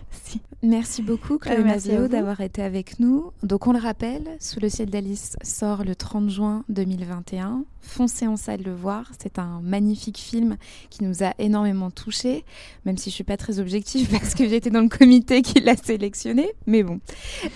Merci 0.63 1.03
beaucoup, 1.03 1.39
Chloé 1.39 1.63
Mazio, 1.63 2.09
d'avoir 2.09 2.41
été 2.41 2.61
avec 2.63 2.99
nous. 2.99 3.31
Donc, 3.43 3.67
on 3.67 3.73
le 3.73 3.79
rappelle, 3.79 4.37
Sous 4.41 4.59
le 4.59 4.69
ciel 4.69 4.91
d'Alice 4.91 5.37
sort 5.43 5.85
le 5.85 5.95
30 5.95 6.29
juin 6.29 6.65
2021. 6.71 7.65
Foncez 7.83 8.27
en 8.27 8.37
salle 8.37 8.63
le 8.63 8.75
voir. 8.75 9.13
C'est 9.21 9.39
un 9.39 9.61
magnifique 9.63 10.19
film 10.19 10.57
qui 10.91 11.05
nous 11.05 11.23
a 11.23 11.35
énormément 11.39 11.91
touchés, 11.91 12.45
même 12.85 12.97
si 12.97 13.11
je 13.11 13.15
suis 13.15 13.23
pas 13.23 13.37
très 13.37 13.61
objective 13.61 14.09
parce 14.11 14.35
que 14.35 14.49
j'étais 14.49 14.71
dans 14.71 14.81
le 14.81 14.89
comité 14.89 15.43
qui 15.43 15.61
l'a 15.61 15.77
sélectionné. 15.77 16.51
Mais 16.67 16.83
bon, 16.83 17.01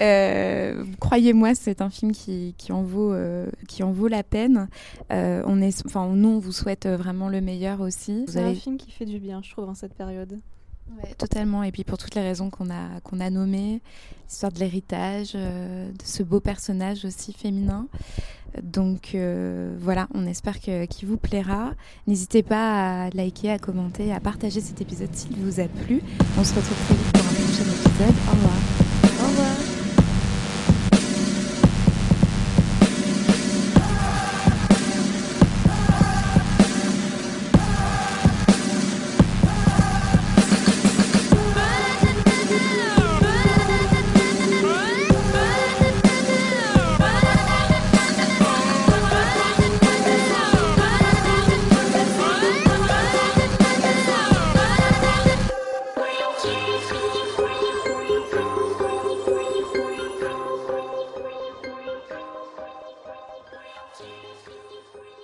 euh, 0.03 0.85
croyez-moi, 1.01 1.57
c'est 1.57 1.81
un 1.81 1.91
film 1.91 2.13
qui, 2.13 2.55
qui 2.59 2.71
en 2.71 2.83
vaut, 2.83 3.13
euh, 3.13 3.51
qui 3.67 3.83
en 3.83 3.91
vaut 3.91 4.09
la 4.09 4.23
peine. 4.23 4.69
Euh, 5.11 5.43
on 5.47 5.61
est, 5.61 5.85
enfin, 5.85 6.07
nous, 6.15 6.29
on 6.29 6.39
vous 6.39 6.53
souhaite 6.53 6.87
vraiment 6.87 7.29
le 7.29 7.41
meilleur 7.41 7.81
aussi. 7.81 8.25
C'est 8.29 8.41
un 8.41 8.55
film 8.55 8.77
qui 8.77 8.93
fait 8.93 9.07
du 9.07 9.19
bien, 9.19 9.41
je 9.43 9.51
trouve, 9.51 9.69
en 9.69 9.75
cette 9.75 9.95
période. 9.95 10.39
Totalement. 11.19 11.63
Et 11.63 11.73
puis 11.73 11.85
pour 11.85 11.99
toutes 11.99 12.15
les 12.15 12.23
raisons 12.23 12.51
qu'on 12.51 12.71
a, 12.71 13.01
qu'on 13.05 13.21
a 13.21 13.31
nommées, 13.31 13.81
l'histoire 14.29 14.53
de 14.53 14.59
l'héritage, 14.59 15.33
euh, 15.35 15.91
de 15.91 16.03
ce 16.05 16.23
beau 16.23 16.41
personnage 16.41 17.05
aussi 17.05 17.33
féminin. 17.33 17.87
Donc 18.63 19.15
euh, 19.15 19.77
voilà, 19.79 20.09
on 20.15 20.27
espère 20.27 20.59
qu'il 20.59 21.09
vous 21.09 21.17
plaira. 21.17 21.73
N'hésitez 22.07 22.43
pas 22.43 23.05
à 23.05 23.11
liker, 23.11 23.51
à 23.51 23.59
commenter, 23.59 24.13
à 24.13 24.21
partager 24.21 24.61
cet 24.61 24.81
épisode 24.81 25.15
s'il 25.15 25.37
vous 25.37 25.61
a 25.61 25.69
plu. 25.69 26.03
On 26.39 26.45
se 26.45 26.55
retrouve 26.55 26.77
très 26.87 26.95
vite 26.95 27.13
pour 27.13 27.27
un 27.27 27.35
prochain 27.35 27.63
épisode. 27.63 28.15
Au 28.29 28.33
revoir. 28.33 28.80